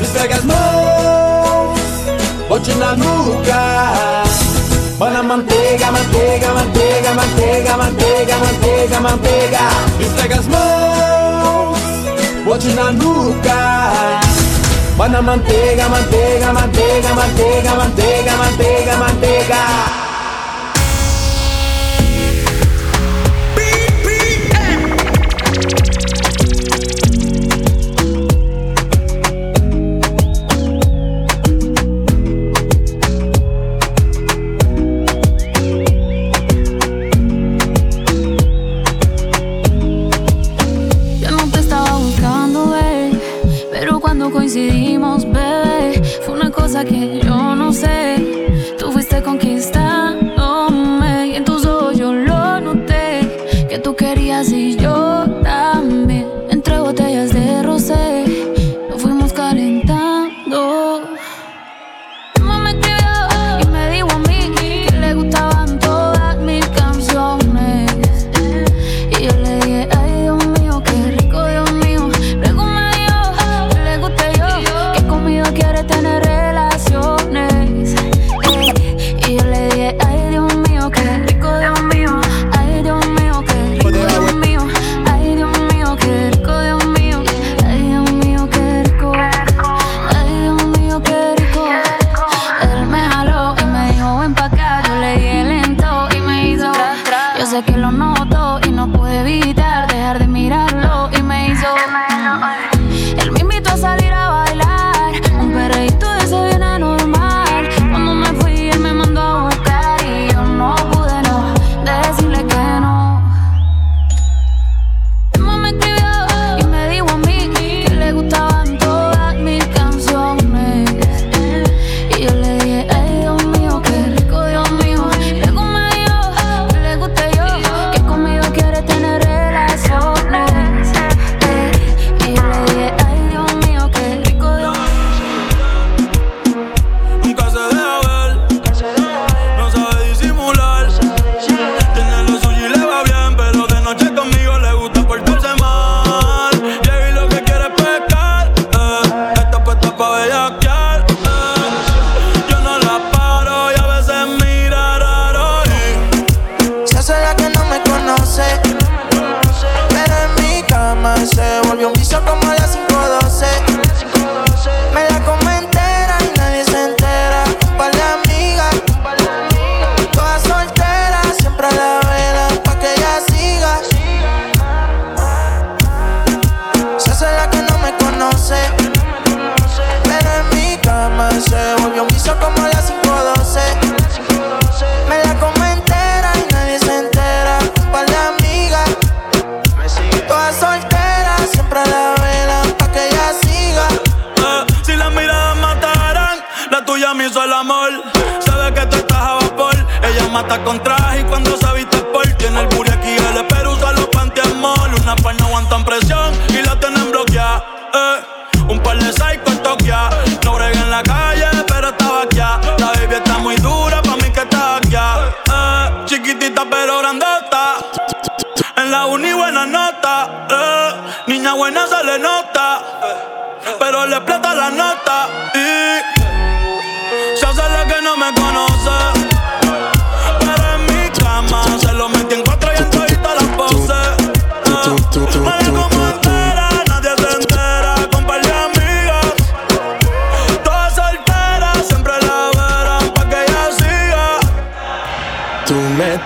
[0.00, 1.80] Esfrega as mãos,
[2.48, 4.22] bote na nuca.
[4.98, 9.58] Bana manteiga, manteiga, manteiga, manteiga, manteiga, manteiga, manteiga.
[10.00, 11.13] Esfrega as mãos
[12.54, 14.20] bote na nuca.
[14.96, 19.33] Bota manteiga, manteiga, manteiga, manteiga, manteiga, manteiga, manteiga.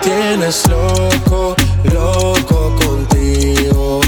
[0.01, 1.55] tienes loco,
[1.93, 4.01] loco contigo.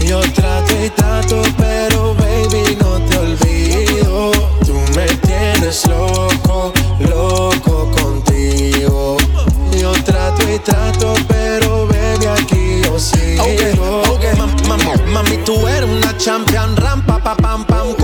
[0.00, 4.30] Yo trato y trato, pero baby, no te olvido.
[4.64, 9.16] Tú me tienes loco, loco contigo.
[9.78, 13.44] Yo trato y trato, pero baby, aquí yo sigo.
[13.44, 13.78] Okay,
[14.10, 15.10] okay.
[15.12, 18.03] Mami, tú eres una champion, rampa, pa, pam, pam.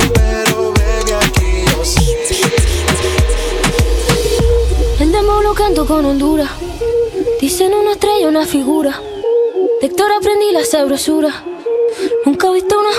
[5.85, 6.49] con Honduras.
[7.39, 8.99] Dicen una estrella, una figura.
[9.79, 11.43] De Héctor aprendí la sabrosura.
[12.25, 12.89] Nunca he visto una.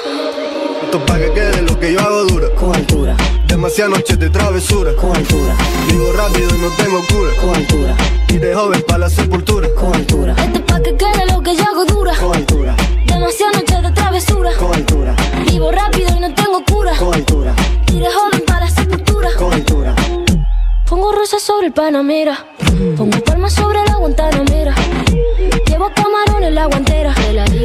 [0.84, 2.48] Esto pa' que quede lo que yo hago dura.
[2.54, 3.16] Con altura.
[3.46, 4.94] Demasiadas noches de travesura.
[4.96, 5.54] Con altura.
[5.88, 7.30] Vivo rápido y no tengo cura.
[7.40, 7.96] Con altura.
[8.28, 9.68] Y de joven para la sepultura.
[9.74, 10.34] Con altura.
[10.38, 12.16] Esto es pa' que quede lo que yo hago dura.
[12.16, 12.76] Con altura.
[13.06, 14.50] Demasiadas noches de travesura.
[14.58, 15.14] Con altura.
[15.46, 16.96] Vivo rápido y no tengo cura.
[16.98, 17.54] Con altura.
[17.92, 19.28] Y de joven para la sepultura.
[19.38, 19.94] Con altura.
[20.88, 22.46] Pongo rosas sobre el Panamera.
[23.42, 24.72] Palmas sobre la Guantanamera.
[25.66, 27.12] Llevo camarón en la guantera.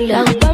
[0.07, 0.46] La hago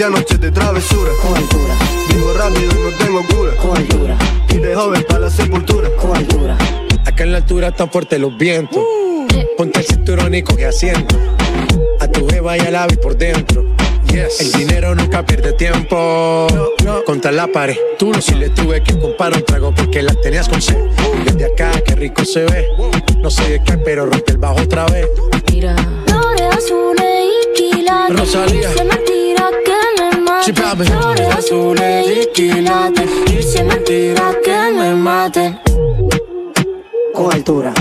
[0.00, 1.10] Demasiadas noches de travesura.
[2.08, 4.16] Vivo rápido y no tengo cura.
[4.48, 5.90] Y de joven para la sepultura.
[5.96, 6.56] Con altura.
[7.04, 8.82] Acá en la altura están fuertes los vientos.
[9.58, 11.14] Ponte el cinturón y coge asiento.
[12.00, 13.62] A tu beba y al ave por dentro.
[14.08, 16.46] El dinero nunca pierde tiempo.
[17.04, 17.76] Contra la pared.
[17.98, 20.78] Tú no si le tuve que comprar un trago porque la tenías con sed.
[21.26, 22.66] Desde acá, qué rico se ve.
[23.18, 25.06] No sé de qué, pero rompe el bajo otra vez.
[25.52, 25.76] Mira.
[26.06, 28.18] Flores azules y quilates.
[28.18, 28.70] Rosalía.
[30.48, 30.84] Papi.
[30.84, 33.10] Flores azules y quilates.
[33.26, 35.60] Y si es mentira que me mate.
[37.14, 37.72] Con altura.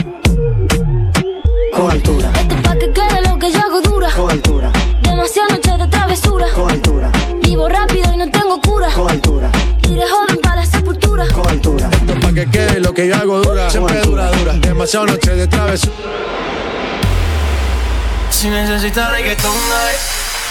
[1.74, 2.32] Con altura.
[2.36, 4.10] Esto es pa' que quede lo que yo hago dura.
[4.12, 4.72] Con altura.
[5.02, 6.48] Demasiadas noches de travesura.
[6.54, 7.12] Con altura.
[7.42, 8.90] Vivo rápido y no tengo cura.
[8.94, 9.50] Con altura.
[9.84, 11.26] Y de joven para la sepultura.
[11.34, 11.90] Con altura.
[11.92, 13.70] Esto pa' que quede lo que yo hago dura.
[13.70, 14.54] Siempre dura, dura.
[14.54, 15.94] Demasiado noche de travesura.
[18.30, 20.19] Si necesitas reggaetón, dale.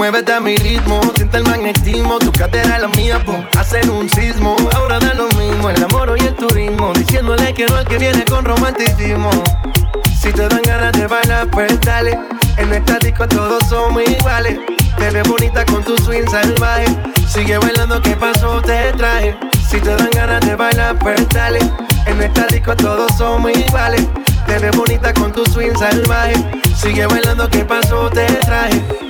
[0.00, 2.18] Muévete a mi ritmo, siente el magnetismo.
[2.20, 4.56] Tu cadera la mía, pum, hacen un sismo.
[4.74, 6.94] Ahora da lo mismo, el amor y el turismo.
[6.94, 9.28] Diciéndole que no al que viene con romanticismo.
[10.18, 12.18] Si te dan ganas de bailar, pues dale.
[12.56, 14.58] En esta disco todos somos iguales.
[14.96, 16.86] Te ves bonita con tu swing salvaje.
[17.28, 18.62] Sigue bailando, ¿qué pasó?
[18.62, 19.36] Te traje.
[19.68, 21.58] Si te dan ganas de bailar, pues dale.
[22.06, 24.06] En esta disco todos somos iguales.
[24.46, 26.36] Te ves bonita con tu swing salvaje.
[26.74, 28.08] Sigue bailando, ¿qué pasó?
[28.08, 29.09] Te traje.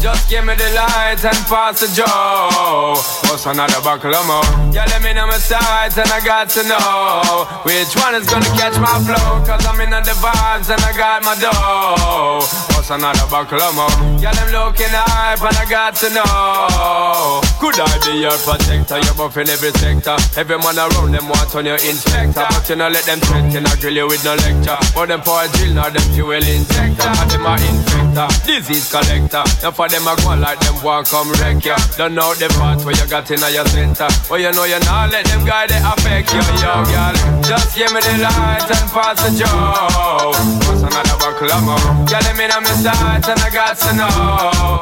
[0.00, 2.94] Just give me the light and pass the joe.
[3.28, 4.46] What's another buckle of more?
[4.72, 8.46] Yeah, let me know my sides and I got to know which one is gonna
[8.54, 9.42] catch my flow.
[9.44, 12.46] Cause I'm in the vibes and I got my dough.
[12.76, 13.90] What's another buckle of more?
[14.22, 17.47] Yeah, them looking hype and I got to know.
[17.58, 19.02] Could I be your protector?
[19.02, 20.14] You're buff in every sector.
[20.38, 22.46] Every man around them want on your inspector.
[22.46, 24.78] But you know let them threaten, I grill you with no lecture.
[24.94, 27.10] But them for a drill, not them fuel injector.
[27.10, 29.42] And them a infector, disease collector.
[29.62, 31.74] Now for them I go like them want come wreck ya.
[31.98, 34.06] Don't know the part where you got in your center.
[34.30, 37.14] Well, you know you not let them guy they affect you, yo, girl.
[37.42, 40.38] Just give me the light and pass the joke.
[40.62, 42.06] Pass another buckle of more.
[42.06, 44.78] Girl, them in on my sights and I got to know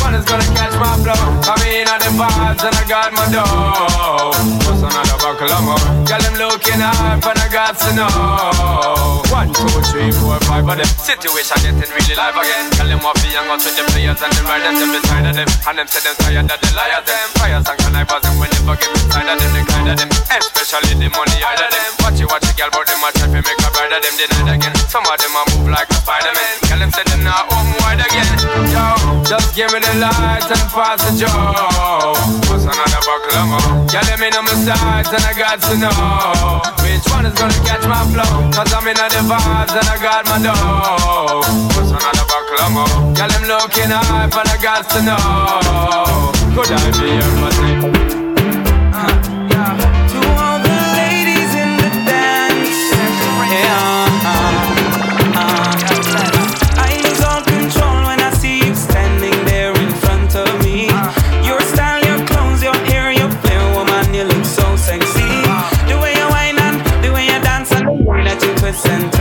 [0.00, 1.16] one is gonna catch my flow.
[1.44, 4.32] Come in at the vibes and I got my dough.
[4.66, 6.00] What's another buckle of more?
[6.30, 9.22] I'm looking hard, but I got to know.
[9.30, 10.88] One, two, three, four, five of them.
[11.00, 12.70] Situation getting really live again.
[12.76, 15.34] Tell them what we hang out with the players and the riders them beside of
[15.36, 15.48] them.
[15.66, 17.26] And them say them tired of the liars them.
[17.38, 20.10] Fires and connivers and whenever get inside of them, they kind of them.
[20.30, 21.90] Especially the money out of them.
[22.02, 24.14] Watch you watch a girl, but them a try to make a bride of them
[24.18, 24.74] denied again.
[24.90, 26.54] Some of them a move like a Spider-Man.
[26.66, 28.28] Tell them say them not home wide again.
[28.70, 28.84] Yo,
[29.26, 32.18] just give me the the lights and pass the joke.
[32.46, 33.86] What's another buckle of more?
[33.90, 37.58] Yeah, let me know my size, and I got to know which one is gonna
[37.66, 38.50] catch my flow.
[38.54, 41.42] Cause I'm in the vibes and I got my dough.
[41.74, 43.16] What's another buckle of more?
[43.16, 46.32] Yeah, them looking high and I got to know.
[46.54, 47.99] Could I be your mistake?
[68.90, 69.19] and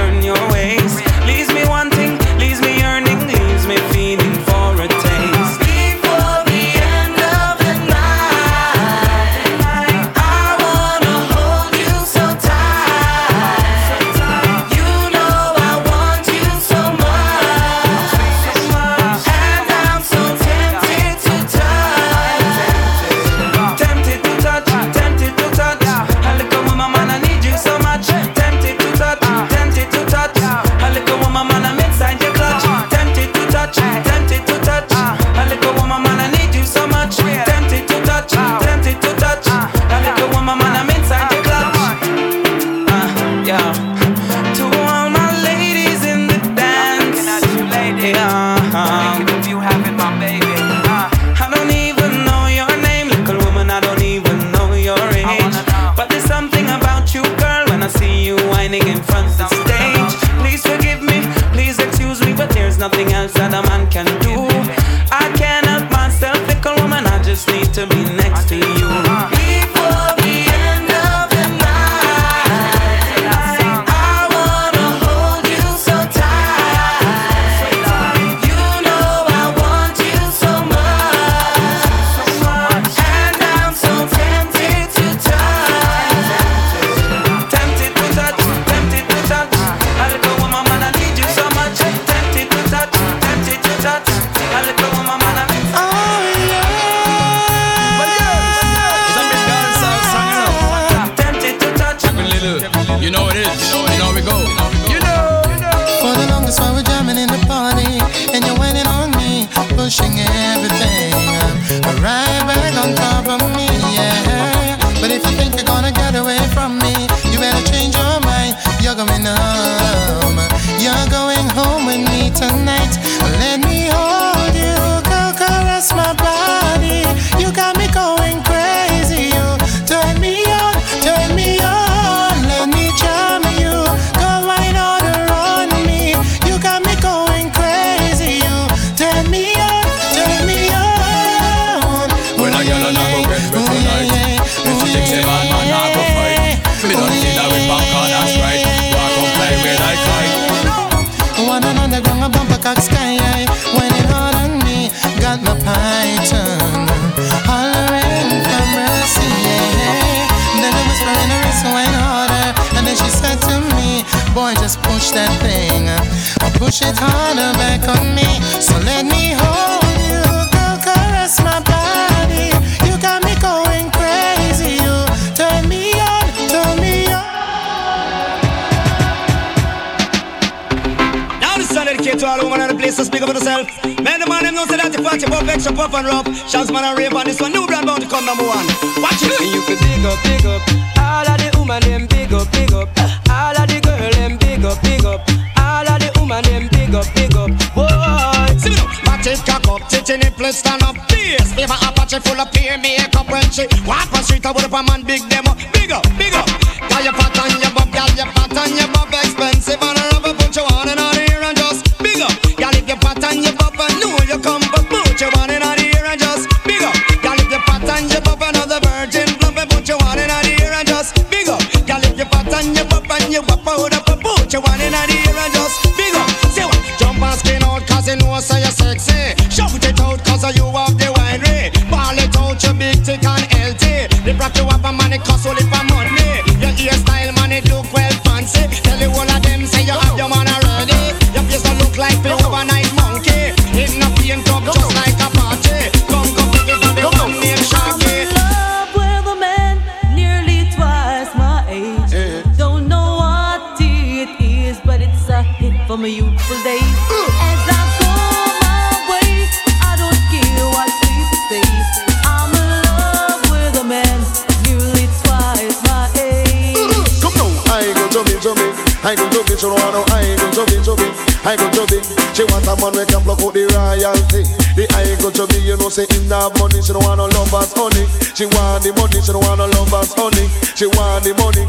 [277.30, 278.06] want no lovers honey.
[278.36, 280.48] She want the money, she don't want no lovers honey.
[280.76, 281.66] She want the money.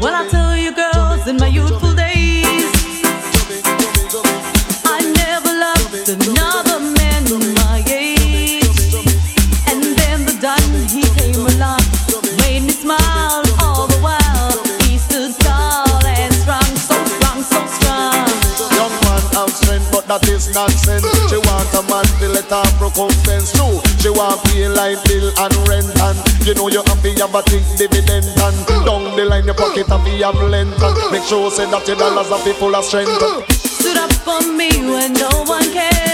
[0.00, 2.70] Well, I tell you, girls, in my youthful days,
[4.84, 7.24] I never loved another man
[7.58, 8.64] my age.
[9.66, 11.82] And then the Don, he came along,
[12.38, 14.64] made me smile all the while.
[14.86, 18.26] He stood tall and strong, so strong, so strong.
[18.78, 21.04] Young man have strength, but that is nonsense.
[21.28, 23.56] She want a man to let her recompense.
[23.58, 27.34] No, she want pay like bill and rent and you know you have to have
[27.34, 31.24] a think dividend and down the line your pocket have to have length and make
[31.24, 33.10] sure say that your dollars are be full of strength.
[33.50, 36.07] Stood up for me when no one cared.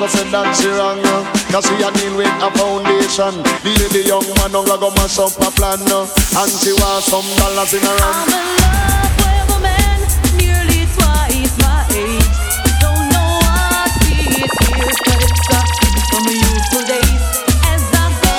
[0.00, 1.28] Go say that she wrong uh.
[1.52, 5.52] Cause she a deal with a foundation The young man don't go mash up a
[5.52, 6.08] plan uh.
[6.40, 8.32] And she want some dollars in her hand
[9.20, 10.00] with a man
[10.40, 12.32] nearly twice my age.
[12.80, 15.68] Don't know what it is, but
[16.08, 17.24] from youthful days.
[17.68, 18.36] As I go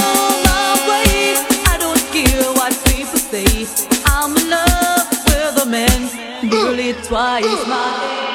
[0.49, 1.37] my way,
[1.69, 3.69] I don't care what people say.
[4.09, 6.09] I'm in love with a man
[6.41, 8.30] nearly twice my age.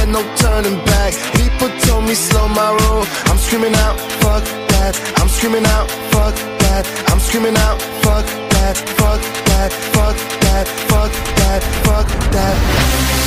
[0.00, 1.12] there no turning back.
[1.34, 3.04] People told me slow my roll.
[3.26, 4.94] I'm screaming out, fuck that.
[5.16, 6.84] I'm screaming out, fuck that.
[7.10, 8.76] I'm screaming out, fuck that.
[9.00, 13.19] Fuck that, fuck that, fuck that, fuck that, fuck that.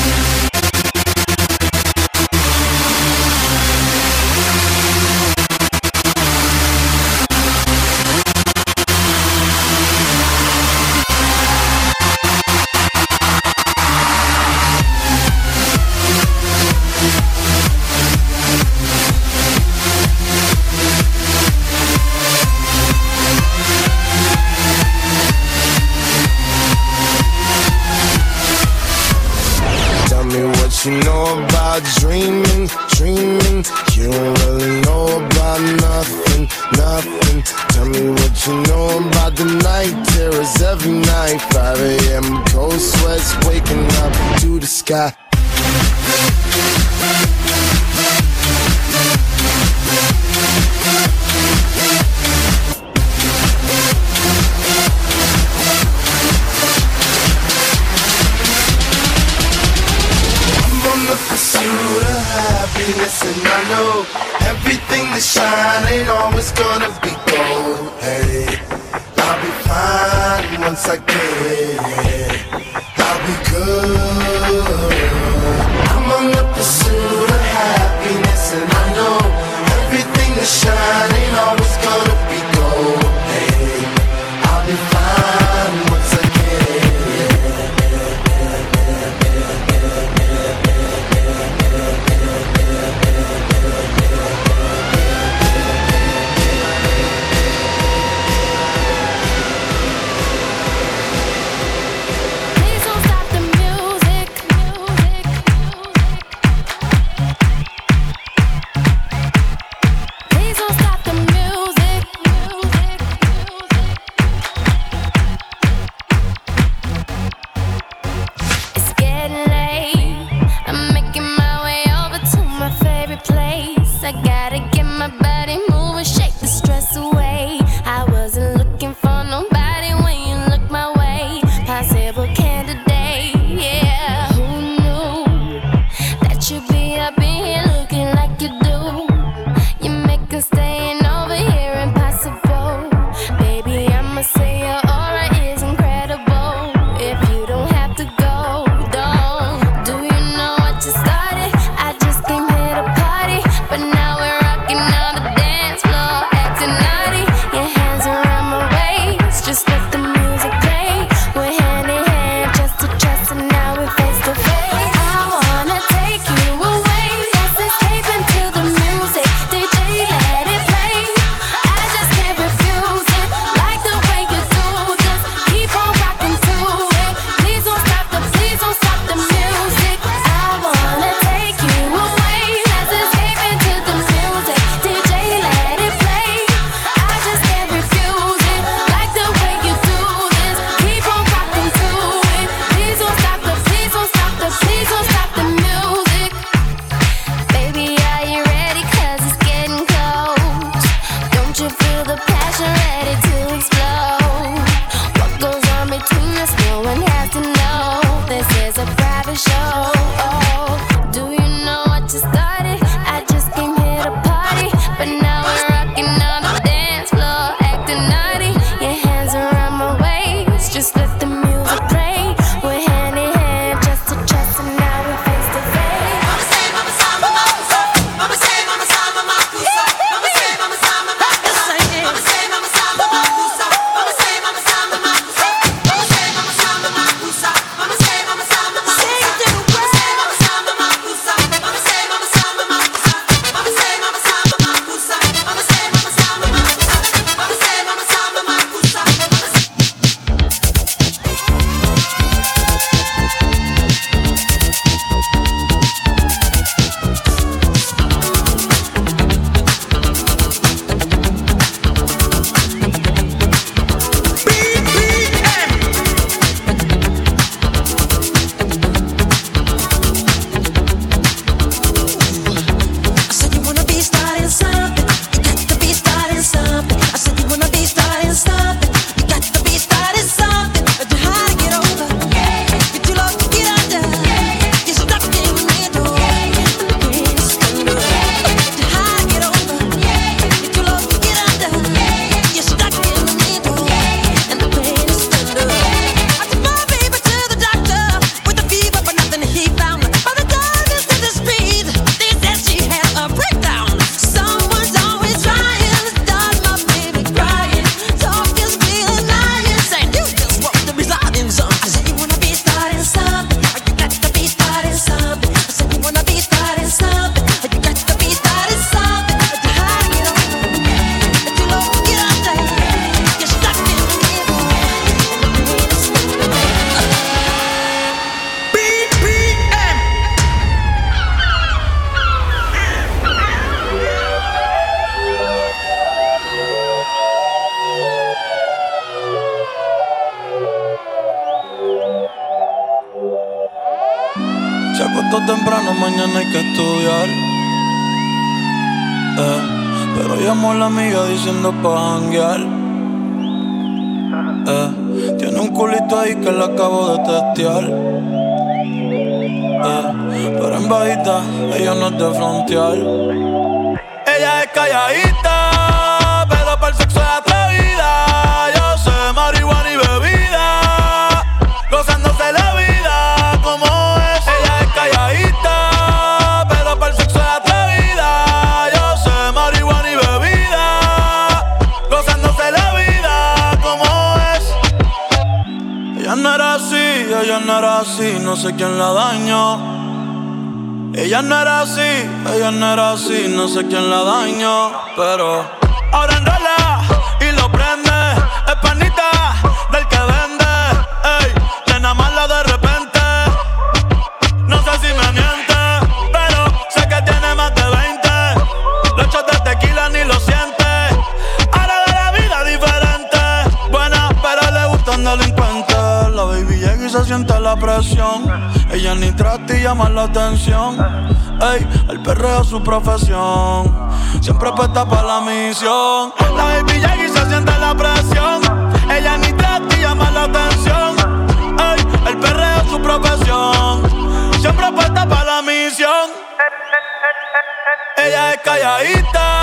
[438.26, 439.63] Ella es calladita.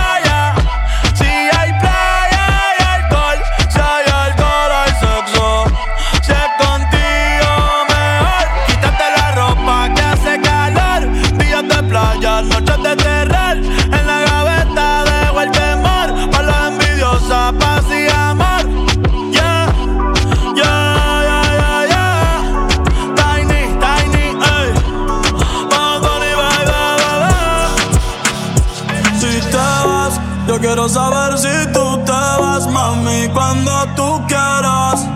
[33.63, 35.07] cuando tú quieras,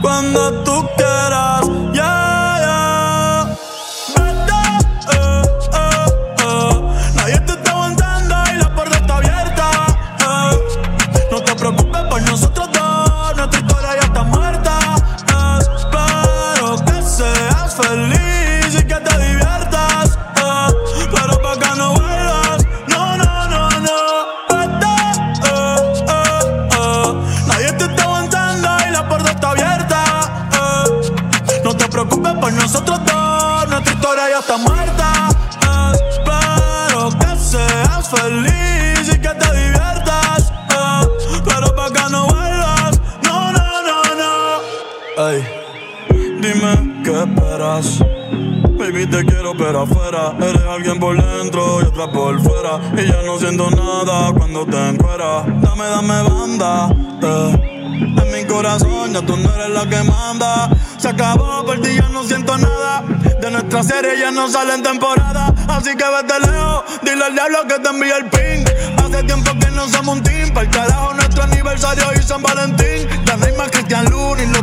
[0.00, 1.15] cuando tú quieras.
[49.56, 52.80] pero afuera Eres alguien por dentro y otra por fuera.
[52.96, 55.46] Y ya no siento nada cuando te encuentras.
[55.62, 56.88] Dame, dame banda,
[57.22, 57.72] eh.
[57.96, 60.70] En mi corazón ya tú no eres la que manda.
[60.98, 63.02] Se acabó, por ti ya no siento nada.
[63.40, 67.78] De nuestra serie ya no salen temporada Así que vete lejos, dile al diablo que
[67.78, 68.64] te envía el ping.
[68.98, 73.08] Hace tiempo que no somos un team Para el carajo nuestro aniversario y San Valentín.
[73.26, 74.62] Ya no más Cristian Luna y los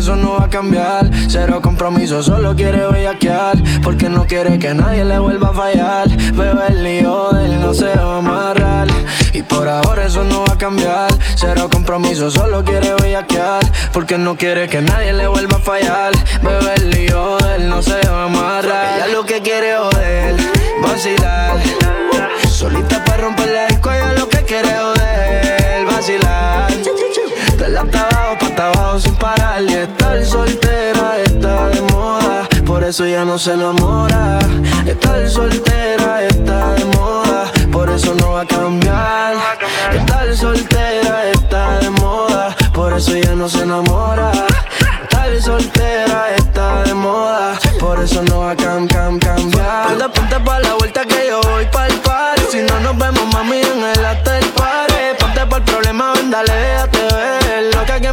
[0.00, 1.10] eso no va a cambiar.
[1.28, 3.62] Cero compromiso, solo quiere bellaquear.
[3.82, 6.08] Porque no quiere que nadie le vuelva a fallar.
[6.08, 8.88] Bebe el lío de él, no se va a amarrar.
[9.34, 11.12] Y por ahora eso no va a cambiar.
[11.36, 13.60] Cero compromiso, solo quiere bellaquear.
[13.92, 16.12] Porque no quiere que nadie le vuelva a fallar.
[16.42, 18.96] Bebe el lío de él, no se va a amarrar.
[18.96, 20.36] Ella lo que quiere joder,
[20.82, 21.60] vacilar.
[22.48, 24.79] Solita para romper la disco, ella lo que quiere
[28.30, 29.62] abajo, pata abajo sin parar.
[29.62, 34.38] Y estar soltera está de moda, por eso ya no se enamora.
[34.86, 39.34] Estar soltera está de moda, por eso no va a cambiar.
[39.92, 44.32] Estar soltera está de moda, por eso ya no se enamora.
[45.02, 49.88] Estar soltera está de moda, por eso no va a cam, cam, cambiar.
[49.88, 52.38] Ponte, ponte pa' la vuelta que yo voy pa' el par.
[52.50, 54.44] Si no nos vemos, mami, en el hasta el.
[55.18, 56.99] Ponte pa' el problema, ven, dale, déjate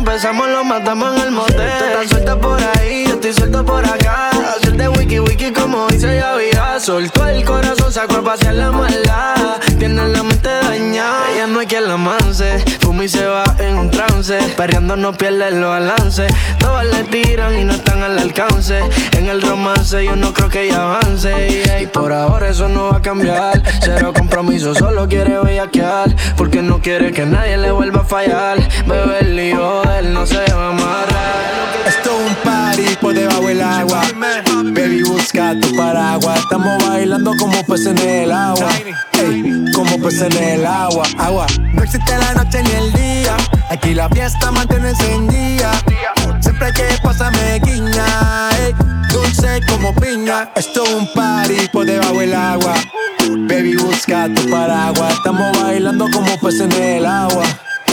[0.08, 1.70] empezamos lo matamos en el motel.
[1.80, 4.30] Tú estás suelta por ahí, yo estoy suelto por acá.
[4.56, 6.80] Hacerte wiki wiki como dice ya vida.
[6.80, 9.60] Soltó el corazón, sacó a pasear la maldad.
[9.78, 12.60] Tiene la mente dañada, ella no hay quien la manse.
[12.80, 14.40] Fuma y se va en un trance.
[14.56, 16.28] Perreando no pierde el balance.
[16.58, 18.80] Todas le tiran y no están al alcance.
[19.18, 21.82] En el romance yo no creo que ella avance.
[21.82, 23.62] Y por ahora eso no va a cambiar.
[23.82, 26.16] Cero compromiso, solo quiere bellaquear.
[26.38, 28.58] Porque no quiere que nadie le vuelva a fallar.
[28.86, 31.88] Bebe el lío de no se va a amarrar.
[31.88, 34.02] Esto es un party por debajo del agua.
[34.64, 36.40] Baby, busca tu paraguas.
[36.40, 38.70] Estamos bailando como peces en el agua.
[39.14, 41.04] Ey, como peces en el agua.
[41.18, 41.48] Agua.
[41.74, 43.38] No existe la noche ni el día.
[43.70, 45.72] Aquí la fiesta mantiene encendida.
[46.42, 48.50] Siempre que pasa me guiña.
[48.60, 48.76] ey,
[49.12, 50.50] dulce como piña.
[50.56, 52.76] Esto es un party por debajo del agua.
[53.30, 55.14] Baby, busca tu paraguas.
[55.14, 57.46] Estamos bailando como peces en el agua.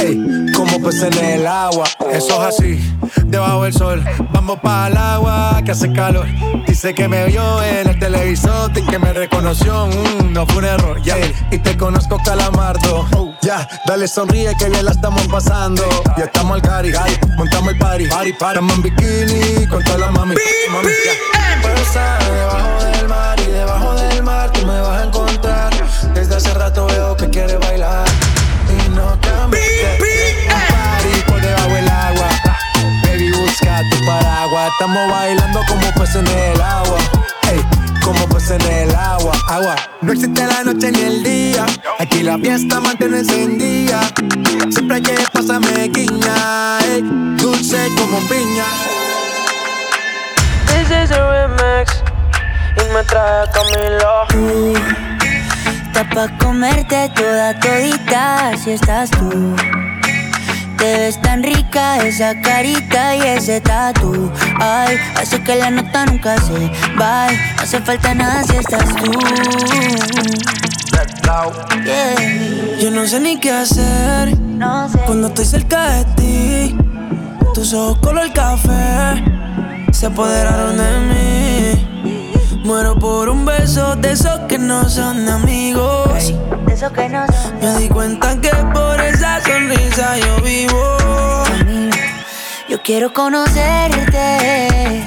[0.05, 1.85] Ey, como peces en el agua.
[2.13, 4.05] Eso es así, debajo del sol.
[4.33, 6.27] Vamos para el agua que hace calor.
[6.67, 9.87] Dice que me vio en el televisor y que me reconoció.
[9.87, 11.17] Mm, no fue un error, ya.
[11.51, 13.07] Y te conozco, calamardo.
[13.41, 15.83] Ya, dale sonríe que bien la estamos pasando.
[16.19, 16.93] Ya estamos al cari,
[17.39, 18.07] montamos el party.
[18.07, 18.59] party, party.
[18.59, 20.35] Estamos en bikini con toda la mami.
[20.71, 20.89] mami.
[21.63, 25.73] Puedo estar debajo del mar y debajo del mar tú me vas a encontrar.
[26.13, 28.05] Desde hace rato veo que quieres bailar
[28.95, 30.47] no cambiaste.
[30.49, 32.29] Un party por debajo del agua.
[33.03, 34.73] Baby, busca tu paraguas.
[34.73, 36.99] Estamos bailando como peces en el agua.
[37.51, 37.61] Ey,
[38.03, 39.35] como peces en el agua.
[39.49, 39.77] Agua.
[40.01, 41.67] No existe la noche ni el día.
[41.99, 44.01] Aquí la fiesta mantiene encendida.
[44.71, 46.79] Siempre que pasa me guiña.
[46.81, 47.03] Ey,
[47.37, 48.65] dulce como piña.
[50.67, 52.03] This is a remix.
[52.77, 55.24] Y me trae Camilo.
[55.95, 59.55] Está pa' comerte toda todita si estás tú.
[60.77, 64.29] Te ves tan rica esa carita y ese tatu.
[64.59, 66.69] Ay, hace que la nota nunca se
[67.01, 67.29] va.
[67.31, 69.13] No hace falta nada si estás tú.
[71.85, 72.81] Yeah.
[72.81, 74.37] Yo no sé ni qué hacer
[75.07, 76.77] cuando estoy cerca de ti.
[77.55, 79.23] Tus ojos color café
[79.93, 81.44] se apoderaron de mí.
[82.65, 86.33] Muero por un beso de esos que no son amigos.
[86.67, 90.97] De esos que no son Me di cuenta que por esa sonrisa yo vivo.
[92.67, 95.05] Yo quiero conocerte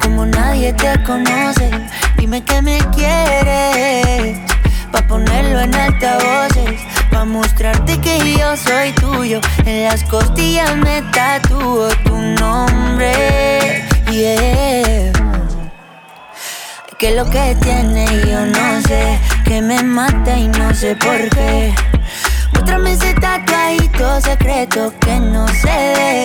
[0.00, 1.70] como nadie te conoce.
[2.16, 4.38] Dime que me quieres
[4.90, 9.42] pa ponerlo en altavoces, pa mostrarte que yo soy tuyo.
[9.66, 13.84] En las costillas me tatúo tu nombre.
[14.10, 15.13] Yeah.
[17.04, 21.74] Que lo que tiene yo no sé, que me mata y no sé por qué.
[22.52, 26.24] Muéstrame ese tatuadito secreto que no se ve.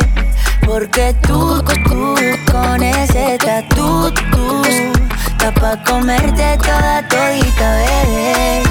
[0.65, 2.15] Porque tú, tú,
[2.49, 8.63] con ese tatu, tú, está pa' comerte toda todita, bebé.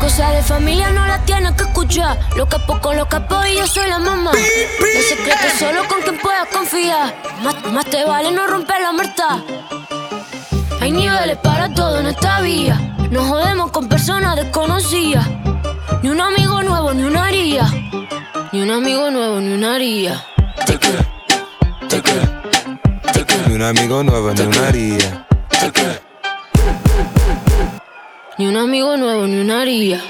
[0.00, 2.16] Cosa de familia no la tienes que escuchar.
[2.36, 4.30] Lo capo con lo capo y yo soy la mamá.
[4.30, 7.16] Los secretos solo con quien puedas confiar.
[7.42, 9.42] Más, más te vale no romper la muerta.
[10.80, 12.96] Hay niveles para todo en esta vía.
[13.10, 15.28] No jodemos con personas desconocidas.
[16.02, 17.70] Ni un amigo nuevo, ni una haría.
[18.50, 20.24] Ni un amigo nuevo, ni una haría.
[23.46, 25.26] Ni un amigo nuevo, ni una haría.
[28.38, 30.00] Ni un amigo nuevo, ni una haría.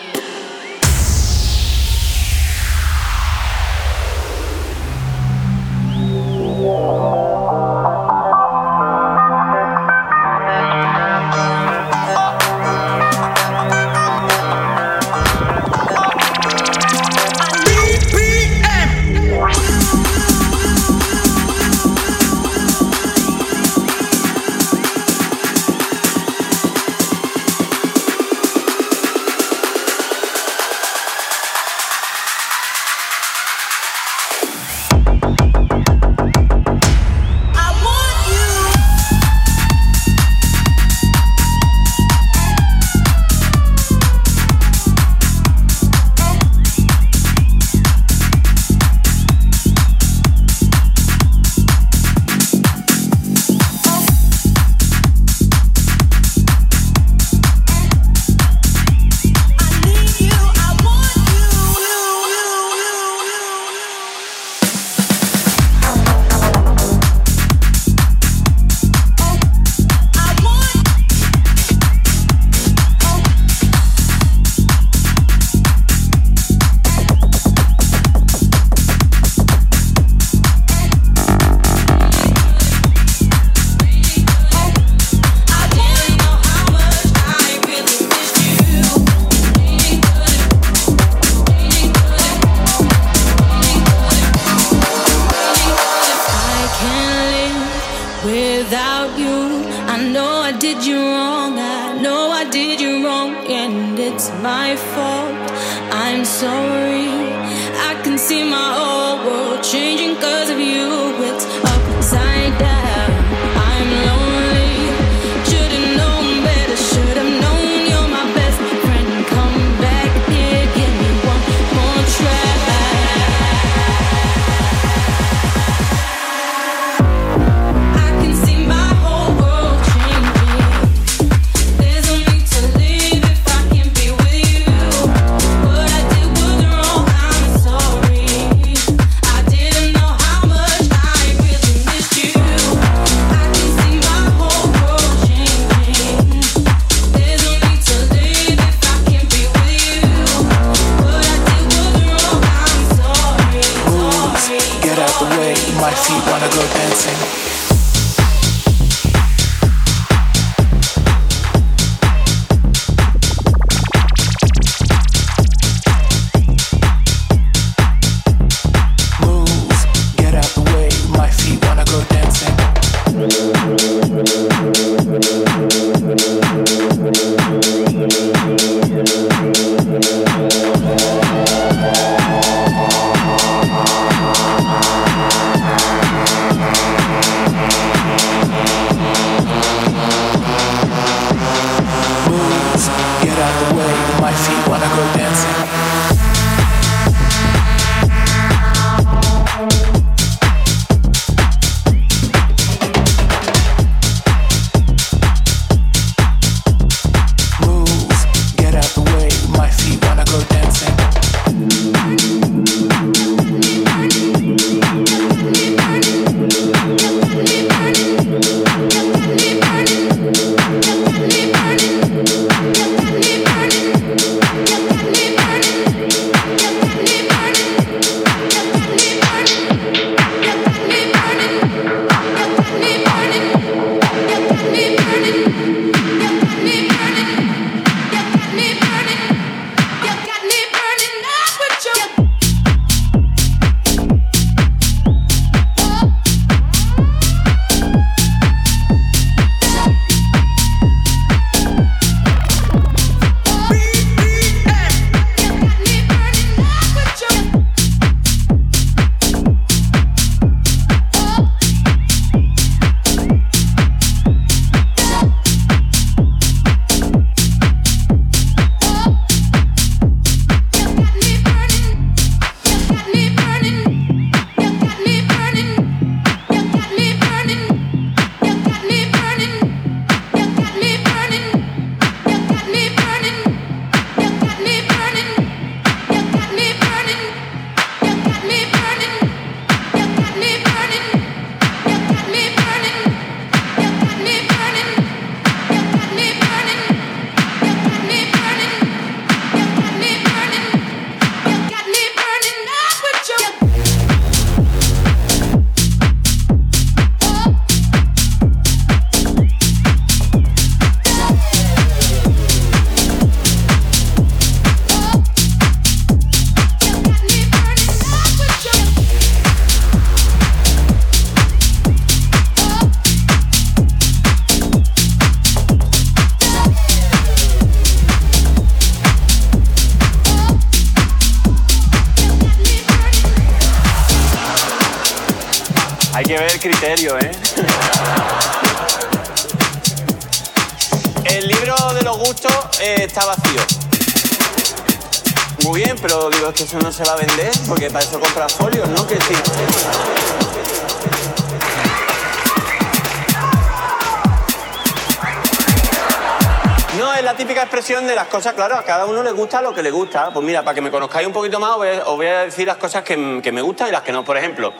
[358.30, 360.30] cosas, claro, a cada uno le gusta lo que le gusta.
[360.32, 363.02] Pues mira, para que me conozcáis un poquito más, os voy a, decir las cosas
[363.02, 364.24] que, que me gustan y las que no.
[364.24, 364.72] Por ejemplo,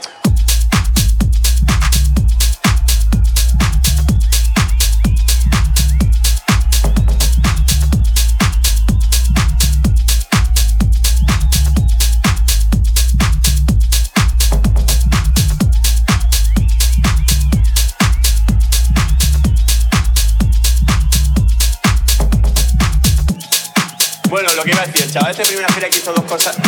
[25.81, 26.60] mira que hizo dos cosas.